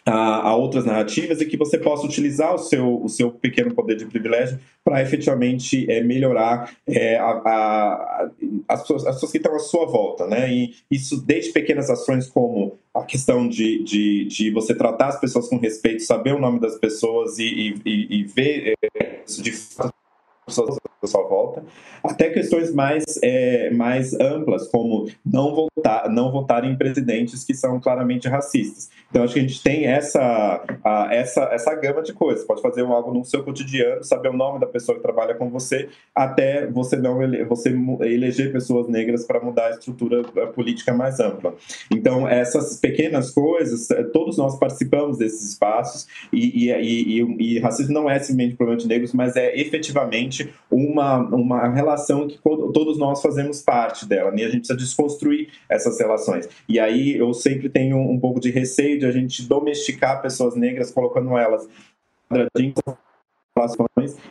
[0.07, 3.97] a, a, outras narrativas e que você possa utilizar o seu, o seu pequeno poder
[3.97, 8.29] de privilégio para efetivamente é, melhorar é, a, a,
[8.67, 10.25] as, pessoas, as pessoas que estão à sua volta.
[10.25, 10.51] Né?
[10.51, 15.47] E isso desde pequenas ações como a questão de, de, de você tratar as pessoas
[15.49, 19.93] com respeito, saber o nome das pessoas e, e, e ver é, de fato
[20.47, 21.63] à sua volta,
[22.03, 27.79] até questões mais, é, mais amplas, como não votar, não votar em presidentes que são
[27.79, 28.89] claramente racistas.
[29.09, 32.45] Então, acho que a gente tem essa, a, essa, essa gama de coisas.
[32.45, 35.89] Pode fazer algo no seu cotidiano, saber o nome da pessoa que trabalha com você,
[36.15, 37.69] até você não ele, você
[38.01, 41.55] eleger pessoas negras para mudar a estrutura política mais ampla.
[41.91, 47.93] Então, essas pequenas coisas, eh, todos nós participamos desses espaços, e, e, e, e racismo
[47.93, 50.36] não é simplesmente problema de negros, mas é efetivamente
[50.69, 54.43] uma, uma relação que todos nós fazemos parte dela, né?
[54.43, 56.47] a gente precisa desconstruir essas relações.
[56.67, 60.91] E aí eu sempre tenho um pouco de receio de a gente domesticar pessoas negras,
[60.91, 61.67] colocando elas
[62.29, 62.75] quadradinhos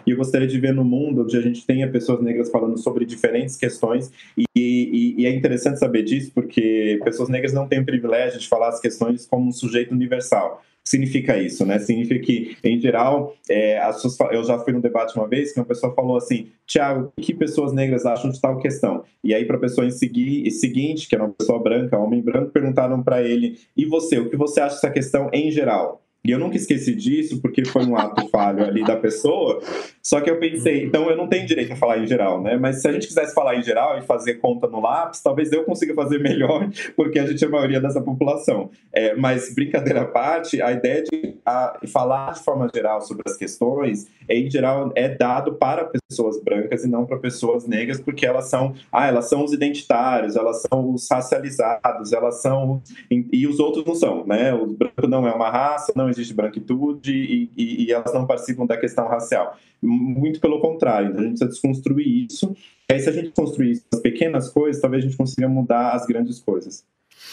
[0.07, 3.05] e eu gostaria de ver no mundo onde a gente tenha pessoas negras falando sobre
[3.05, 7.85] diferentes questões e, e, e, é interessante saber disso porque pessoas negras não têm o
[7.85, 11.79] privilégio de falar as questões como um sujeito universal significa isso, né?
[11.81, 15.67] Significa que, em geral, é, pessoas, eu já fui num debate uma vez que uma
[15.67, 19.03] pessoa falou assim, Tiago, o que pessoas negras acham de tal questão?
[19.23, 22.53] E aí, para a pessoa em seguir, seguinte, que era uma pessoa branca, homem branco,
[22.53, 26.06] perguntaram para ele, e você, o que você acha dessa questão em geral?
[26.27, 29.63] E eu nunca esqueci disso, porque foi um ato falho ali da pessoa.
[30.03, 32.57] Só que eu pensei, então eu não tenho direito a falar em geral, né?
[32.57, 35.65] Mas se a gente quisesse falar em geral e fazer conta no lápis, talvez eu
[35.65, 38.71] consiga fazer melhor, porque a gente é a maioria dessa população.
[38.93, 43.37] É, mas, brincadeira à parte, a ideia de a, falar de forma geral sobre as
[43.37, 48.47] questões, em geral, é dado para pessoas brancas e não para pessoas negras, porque elas
[48.47, 52.83] são, ah, elas são os identitários, elas são os racializados, elas são.
[53.11, 54.53] E os outros não são, né?
[54.53, 58.67] O branco não é uma raça, não existe branquitude e, e, e, elas não participam
[58.67, 59.57] da questão racial.
[59.83, 62.55] Muito pelo contrário, então a gente precisa desconstruir isso.
[62.89, 65.93] E aí, se a gente construir isso, as pequenas coisas, talvez a gente consiga mudar
[65.93, 66.85] as grandes coisas.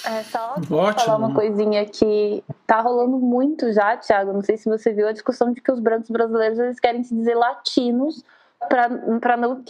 [0.06, 0.94] É, só Ótimo.
[0.94, 4.34] falar uma coisinha que tá rolando muito já, Thiago.
[4.34, 7.16] Não sei se você viu a discussão de que os brancos brasileiros eles querem se
[7.16, 8.24] dizer latinos
[8.70, 9.62] para não,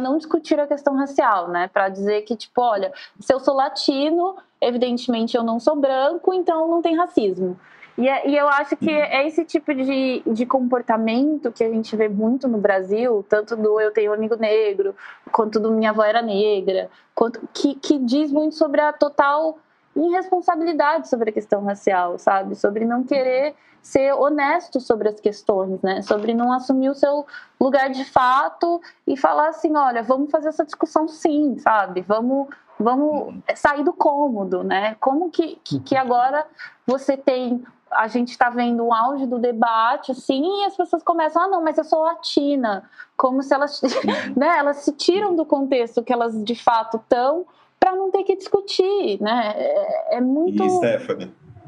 [0.00, 1.68] não discutir a questão racial, né?
[1.68, 6.68] Para dizer que, tipo, olha, se eu sou latino, evidentemente eu não sou branco, então
[6.68, 7.58] não tem racismo.
[7.96, 11.94] E, é, e eu acho que é esse tipo de, de comportamento que a gente
[11.94, 14.94] vê muito no Brasil, tanto do eu tenho um amigo negro,
[15.30, 19.58] quanto do minha avó era negra, quanto, que, que diz muito sobre a total
[19.94, 22.54] irresponsabilidade sobre a questão racial, sabe?
[22.54, 26.00] Sobre não querer ser honesto sobre as questões, né?
[26.02, 27.26] Sobre não assumir o seu
[27.60, 32.00] lugar de fato e falar assim, olha, vamos fazer essa discussão sim, sabe?
[32.00, 34.96] Vamos vamos sair do cômodo, né?
[34.98, 36.44] Como que, que, que agora
[36.86, 37.62] você tem
[37.94, 41.62] a gente está vendo o auge do debate, assim, e as pessoas começam, ah, não,
[41.62, 43.80] mas eu sou latina, como se elas,
[44.36, 47.46] né, elas se tiram do contexto que elas de fato estão
[47.78, 49.54] para não ter que discutir, né?
[49.56, 50.62] É, é muito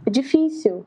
[0.07, 0.87] e difícil.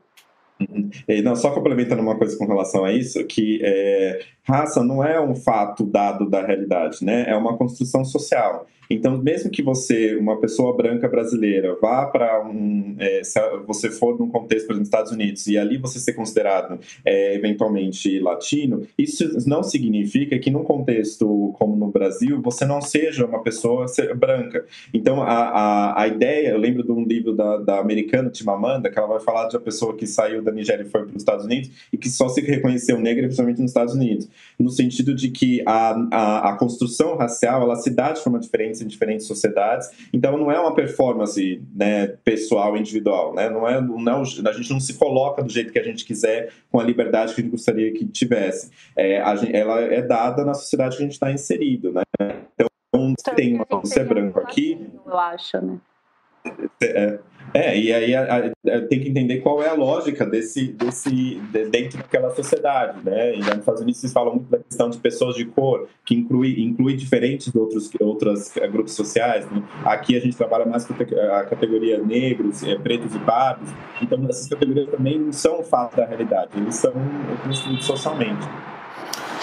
[0.60, 0.90] Uhum.
[1.22, 5.34] Não, só complementando uma coisa com relação a isso, que é, raça não é um
[5.34, 7.26] fato dado da realidade, né?
[7.28, 8.66] É uma construção social.
[8.90, 12.96] Então, mesmo que você, uma pessoa branca brasileira, vá para um.
[12.98, 16.14] É, se você for num contexto, por exemplo, nos Estados Unidos, e ali você ser
[16.14, 22.80] considerado é, eventualmente latino, isso não significa que num contexto como no Brasil, você não
[22.80, 23.86] seja uma pessoa
[24.16, 24.64] branca.
[24.94, 28.98] Então, a, a, a ideia, eu lembro de um livro da, da americana Timamanda, que
[28.98, 31.44] ela vai falar de uma pessoa que saiu da Nigéria e foi para os Estados
[31.44, 34.28] Unidos e que só se reconheceu negra, principalmente nos Estados Unidos,
[34.58, 38.82] no sentido de que a, a, a construção racial ela se dá de forma diferente
[38.82, 39.88] em diferentes sociedades.
[40.12, 43.48] Então não é uma performance né, pessoal, individual, né?
[43.48, 46.80] Não é, não, a gente não se coloca do jeito que a gente quiser, com
[46.80, 48.70] a liberdade que a gente gostaria que tivesse.
[48.96, 49.16] É,
[49.52, 52.02] ela é dada na sociedade que a gente está inserido, né?
[52.54, 54.88] Então, se tem uma, você é branco aqui.
[55.06, 55.78] Eu acho, né?
[56.82, 57.18] É,
[57.54, 61.64] é, e aí a, a, tem que entender qual é a lógica desse, desse de,
[61.66, 63.34] dentro daquela sociedade, né?
[63.34, 66.60] E nos Estados Unidos se fala muito da questão de pessoas de cor, que inclui,
[66.60, 69.50] inclui diferentes outros outros grupos sociais.
[69.50, 69.62] Né?
[69.84, 73.68] Aqui a gente trabalha mais com a categoria negros, é, pretos e pardos.
[74.02, 76.92] Então essas categorias também não são fato da realidade, eles são
[77.44, 78.46] construídos socialmente.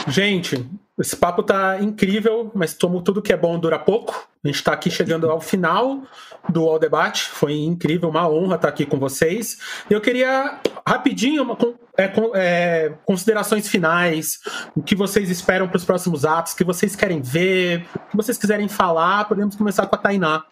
[0.08, 4.28] Gente, esse papo tá incrível, mas como tudo que é bom dura pouco.
[4.44, 6.04] A gente está aqui chegando ao final
[6.48, 7.24] do All Debate.
[7.24, 9.58] Foi incrível, uma honra estar aqui com vocês.
[9.90, 11.58] Eu queria rapidinho uma,
[11.98, 14.40] é, é, considerações finais,
[14.76, 18.18] o que vocês esperam para os próximos atos, o que vocês querem ver, o que
[18.18, 19.26] vocês quiserem falar.
[19.26, 20.46] Podemos começar com a Tainá.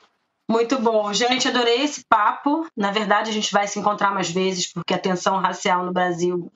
[0.49, 1.13] Muito bom.
[1.13, 2.67] Gente, adorei esse papo.
[2.75, 6.51] Na verdade, a gente vai se encontrar mais vezes, porque a tensão racial no Brasil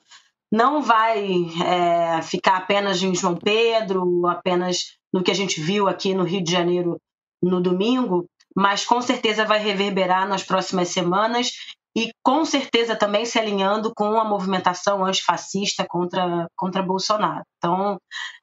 [0.50, 6.14] não vai é, ficar apenas em João Pedro, apenas no que a gente viu aqui
[6.14, 6.98] no Rio de Janeiro
[7.42, 8.26] no domingo,
[8.56, 11.52] mas com certeza vai reverberar nas próximas semanas.
[11.96, 17.42] e com certeza também se alinhando com a movimentação antifascista contra, contra Bolsonaro.
[17.56, 17.98] Então,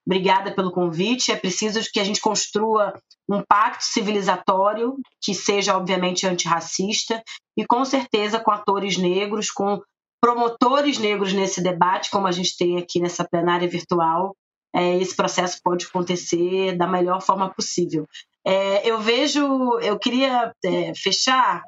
[0.06, 1.32] obrigada pelo convite.
[1.32, 2.94] É preciso que a gente construa
[3.30, 7.24] um pacto civilizatório que seja, obviamente, antirracista
[7.58, 9.80] e, com certeza, com atores negros, com
[10.26, 14.36] promotores negros nesse debate, como a gente tem aqui nessa plenária virtual.
[14.76, 18.08] É, esse processo pode acontecer da melhor forma possível.
[18.44, 21.62] É, eu vejo, eu queria é, fechar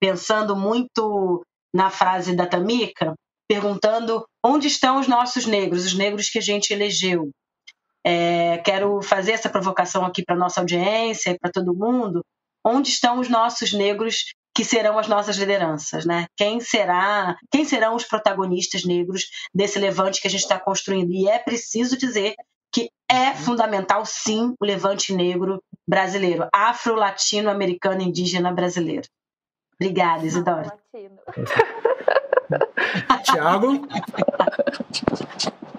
[0.00, 3.14] pensando muito na frase da Tamika,
[3.48, 7.30] perguntando onde estão os nossos negros, os negros que a gente elegeu.
[8.04, 12.24] É, quero fazer essa provocação aqui para nossa audiência para todo mundo.
[12.66, 14.24] Onde estão os nossos negros
[14.54, 16.26] que serão as nossas lideranças, né?
[16.36, 19.24] Quem será, quem serão os protagonistas negros
[19.54, 21.12] desse levante que a gente está construindo?
[21.12, 22.34] E é preciso dizer
[22.72, 29.08] que é fundamental, sim, o levante negro brasileiro, afro-latino-americano indígena brasileiro.
[29.80, 30.78] Obrigada, Isidora.
[33.24, 33.86] Tiago?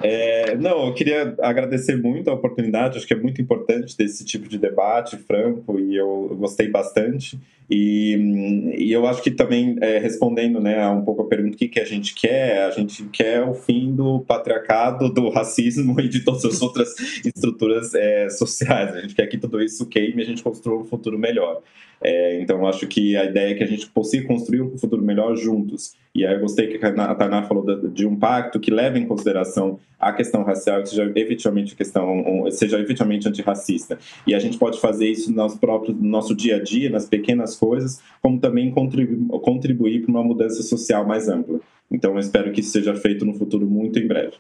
[0.04, 4.26] É, não, eu queria agradecer muito a oportunidade, acho que é muito importante ter esse
[4.26, 7.40] tipo de debate franco e eu gostei bastante.
[7.70, 11.70] E, e eu acho que também, é, respondendo né, um pouco a pergunta: o que,
[11.70, 12.64] que a gente quer?
[12.64, 16.94] A gente quer o fim do patriarcado, do racismo e de todas as outras
[17.24, 18.94] estruturas é, sociais.
[18.94, 21.62] A gente quer que tudo isso queime e a gente construa um futuro melhor.
[22.04, 25.36] É, então, acho que a ideia é que a gente consiga construir um futuro melhor
[25.36, 25.94] juntos.
[26.16, 29.06] E aí eu gostei que a Tainá falou de, de, um pacto que leve em
[29.06, 34.00] consideração a questão racial, que seja efetivamente questão, seja efetivamente antirracista.
[34.26, 37.06] E a gente pode fazer isso no nosso próprio no nosso dia a dia, nas
[37.06, 41.60] pequenas coisas, como também contribuir, contribuir para uma mudança social mais ampla.
[41.90, 44.34] Então, eu espero que isso seja feito no futuro muito em breve.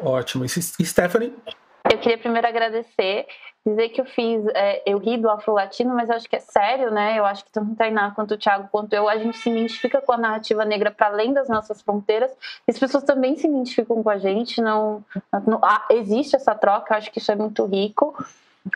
[0.00, 0.44] Ótimo.
[0.44, 0.48] E
[0.84, 1.32] Stephanie?
[1.90, 3.26] Eu queria primeiro agradecer,
[3.66, 7.18] dizer que eu fiz, é, eu ri do afro-latino, mas acho que é sério, né?
[7.18, 10.00] Eu acho que tanto o Tainá quanto o Thiago quanto eu, a gente se identifica
[10.00, 12.30] com a narrativa negra para além das nossas fronteiras.
[12.66, 15.04] As pessoas também se identificam com a gente, não,
[15.46, 18.14] não ah, existe essa troca, eu acho que isso é muito rico.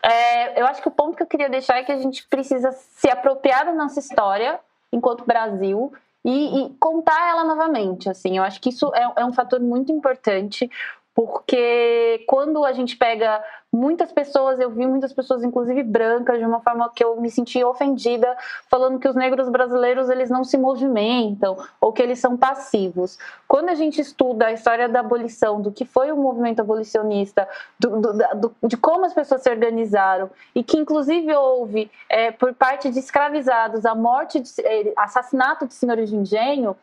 [0.03, 2.73] É, eu acho que o ponto que eu queria deixar é que a gente precisa
[2.73, 4.61] se apropriar da nossa história
[4.93, 5.93] enquanto Brasil
[6.23, 8.09] e, e, contar ela novamente.
[8.09, 10.71] Assim, eu acho que isso é, é um fator muito importante
[11.19, 13.43] porque quando a gente pega
[13.73, 17.63] muitas pessoas, eu vi muitas pessoas, inclusive brancas, de uma forma que eu me senti
[17.65, 18.37] ofendida,
[18.71, 23.19] falando que os negros brasileiros eles não se movimentam ou que eles são passivos.
[23.49, 27.49] Quando a gente estuda a história da abolição, do que foi o movimento abolicionista,
[27.81, 32.55] do, do, do, de como as pessoas se organizaram e que inclusive houve é, por
[32.55, 36.77] parte de escravizados a morte, de, é, assassinato de senhores de engenho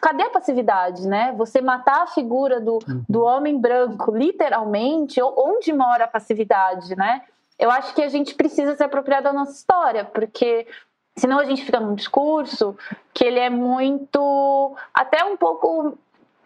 [0.00, 1.32] cadê a passividade, né?
[1.36, 3.04] Você matar a figura do, uhum.
[3.08, 7.22] do homem branco, literalmente, onde mora a passividade, né?
[7.58, 10.66] Eu acho que a gente precisa se apropriar da nossa história, porque
[11.16, 12.76] senão a gente fica num discurso
[13.12, 15.98] que ele é muito, até um pouco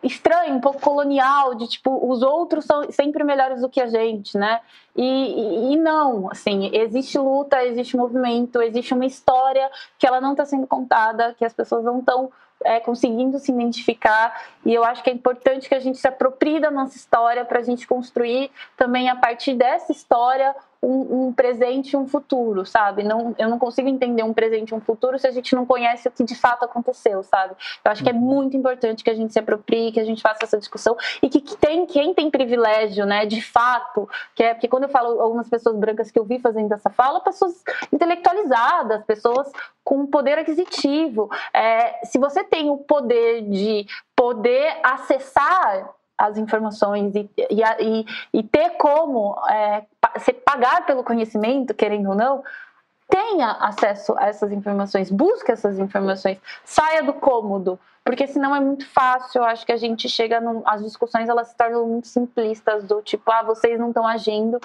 [0.02, 4.36] estranho, um pouco colonial, de tipo, os outros são sempre melhores do que a gente,
[4.36, 4.60] né?
[4.96, 10.32] E, e, e, não, assim, existe luta, existe movimento, existe uma história que ela não
[10.32, 12.32] está sendo contada, que as pessoas não estão
[12.64, 14.42] é, conseguindo se identificar.
[14.64, 17.60] E eu acho que é importante que a gente se aproprie da nossa história para
[17.60, 23.04] a gente construir também a partir dessa história um, um, presente e um futuro, sabe?
[23.04, 26.08] Não, eu não consigo entender um presente e um futuro se a gente não conhece
[26.08, 27.54] o que de fato aconteceu, sabe?
[27.84, 28.18] Eu acho que é uhum.
[28.18, 31.40] muito importante que a gente se aproprie, que a gente faça essa discussão e que,
[31.40, 35.48] que tem quem tem privilégio, né, de fato, que é porque quando eu falo algumas
[35.48, 37.62] pessoas brancas que eu vi fazendo essa fala, pessoas
[37.92, 39.50] intelectualizadas, pessoas
[39.84, 41.30] com poder aquisitivo.
[41.54, 48.42] É, se você tem o poder de poder acessar as informações e, e, e, e
[48.42, 49.84] ter como é,
[50.20, 52.44] se pagar pelo conhecimento, querendo ou não,
[53.08, 58.86] tenha acesso a essas informações, busque essas informações, saia do cômodo, porque senão é muito
[58.88, 59.40] fácil.
[59.40, 63.02] Eu acho que a gente chega num, as discussões elas se tornam muito simplistas do
[63.02, 64.58] tipo, ah, vocês não estão agindo.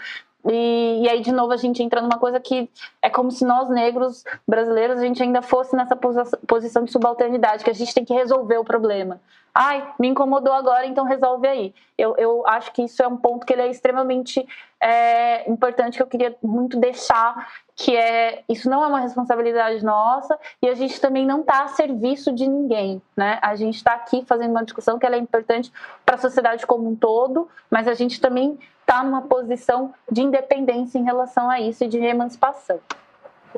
[0.50, 2.70] E, e, aí, de novo, a gente entra numa coisa que
[3.02, 7.70] é como se nós, negros brasileiros, a gente ainda fosse nessa posição de subalternidade, que
[7.70, 9.20] a gente tem que resolver o problema.
[9.54, 11.74] Ai, me incomodou agora, então resolve aí.
[11.98, 14.48] Eu, eu acho que isso é um ponto que ele é extremamente
[14.80, 17.48] é, importante, que eu queria muito deixar,
[17.78, 21.68] que é, isso não é uma responsabilidade nossa, e a gente também não está a
[21.68, 23.38] serviço de ninguém, né?
[23.40, 25.72] A gente está aqui fazendo uma discussão que ela é importante
[26.04, 30.98] para a sociedade como um todo, mas a gente também está numa posição de independência
[30.98, 32.80] em relação a isso e de emancipação.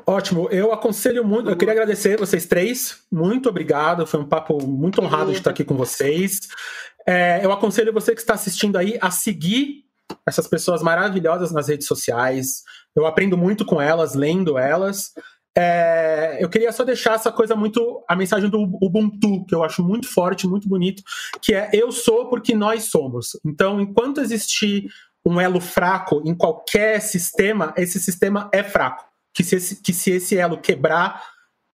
[0.05, 5.01] Ótimo, eu aconselho muito, eu queria agradecer vocês três, muito obrigado, foi um papo muito
[5.01, 6.41] honrado de estar aqui com vocês.
[7.07, 9.88] É, eu aconselho você que está assistindo aí a seguir
[10.29, 12.63] essas pessoas maravilhosas nas redes sociais,
[12.95, 15.11] eu aprendo muito com elas, lendo elas.
[15.57, 18.03] É, eu queria só deixar essa coisa muito.
[18.07, 21.03] a mensagem do Ubuntu, que eu acho muito forte, muito bonito,
[21.41, 23.37] que é eu sou porque nós somos.
[23.43, 24.87] Então, enquanto existir
[25.25, 29.05] um elo fraco em qualquer sistema, esse sistema é fraco.
[29.33, 31.23] Que se esse, que se esse elo quebrar,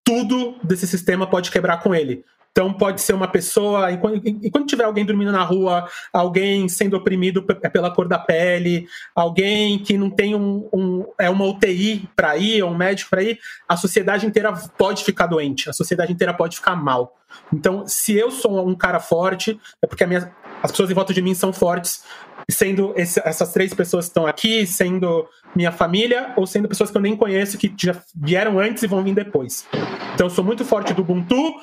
[0.05, 2.24] tudo desse sistema pode quebrar com ele.
[2.57, 7.68] Então pode ser uma pessoa, enquanto tiver alguém dormindo na rua, alguém sendo oprimido é
[7.68, 12.62] pela cor da pele, alguém que não tem um, um é uma UTI para ir,
[12.62, 16.55] ou um médico para ir, a sociedade inteira pode ficar doente, a sociedade inteira pode
[16.55, 17.18] ficar mal.
[17.52, 20.32] Então, se eu sou um cara forte, é porque minha,
[20.62, 22.05] as pessoas em volta de mim são fortes,
[22.51, 26.97] sendo esse, essas três pessoas que estão aqui, sendo minha família, ou sendo pessoas que
[26.97, 29.66] eu nem conheço, que já vieram antes e vão vir depois.
[30.14, 31.55] Então, eu sou muito forte do Ubuntu.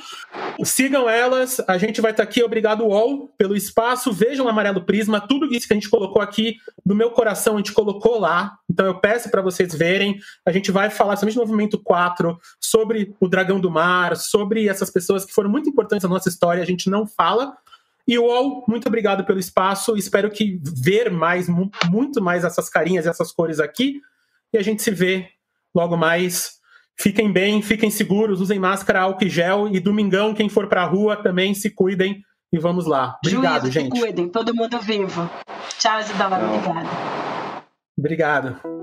[0.64, 1.62] Sigam elas.
[1.68, 2.44] A gente vai estar aqui.
[2.44, 4.12] Obrigado, UOL, pelo espaço.
[4.12, 5.22] Vejam o Amarelo Prisma.
[5.22, 8.58] Tudo isso que a gente colocou aqui do meu coração, a gente colocou lá.
[8.70, 10.20] Então, eu peço para vocês verem.
[10.46, 14.90] A gente vai falar, somente no Movimento 4, sobre o Dragão do Mar, sobre essas
[14.90, 16.62] pessoas que foram muito importantes na nossa história.
[16.62, 17.54] A gente não fala,
[18.12, 19.96] e UOL, muito obrigado pelo espaço.
[19.96, 24.02] Espero que ver mais, muito mais essas carinhas e essas cores aqui.
[24.52, 25.30] E a gente se vê
[25.74, 26.60] logo mais.
[27.00, 29.70] Fiquem bem, fiquem seguros, usem máscara, álcool e gel.
[29.70, 32.22] E domingão, quem for pra rua também se cuidem.
[32.52, 33.18] E vamos lá.
[33.26, 33.96] Obrigado, Juízo, gente.
[33.96, 35.30] Se cuidem, todo mundo vivo.
[35.80, 36.46] Tchau, Isidora.
[36.46, 36.90] Obrigado.
[37.98, 38.81] Obrigado.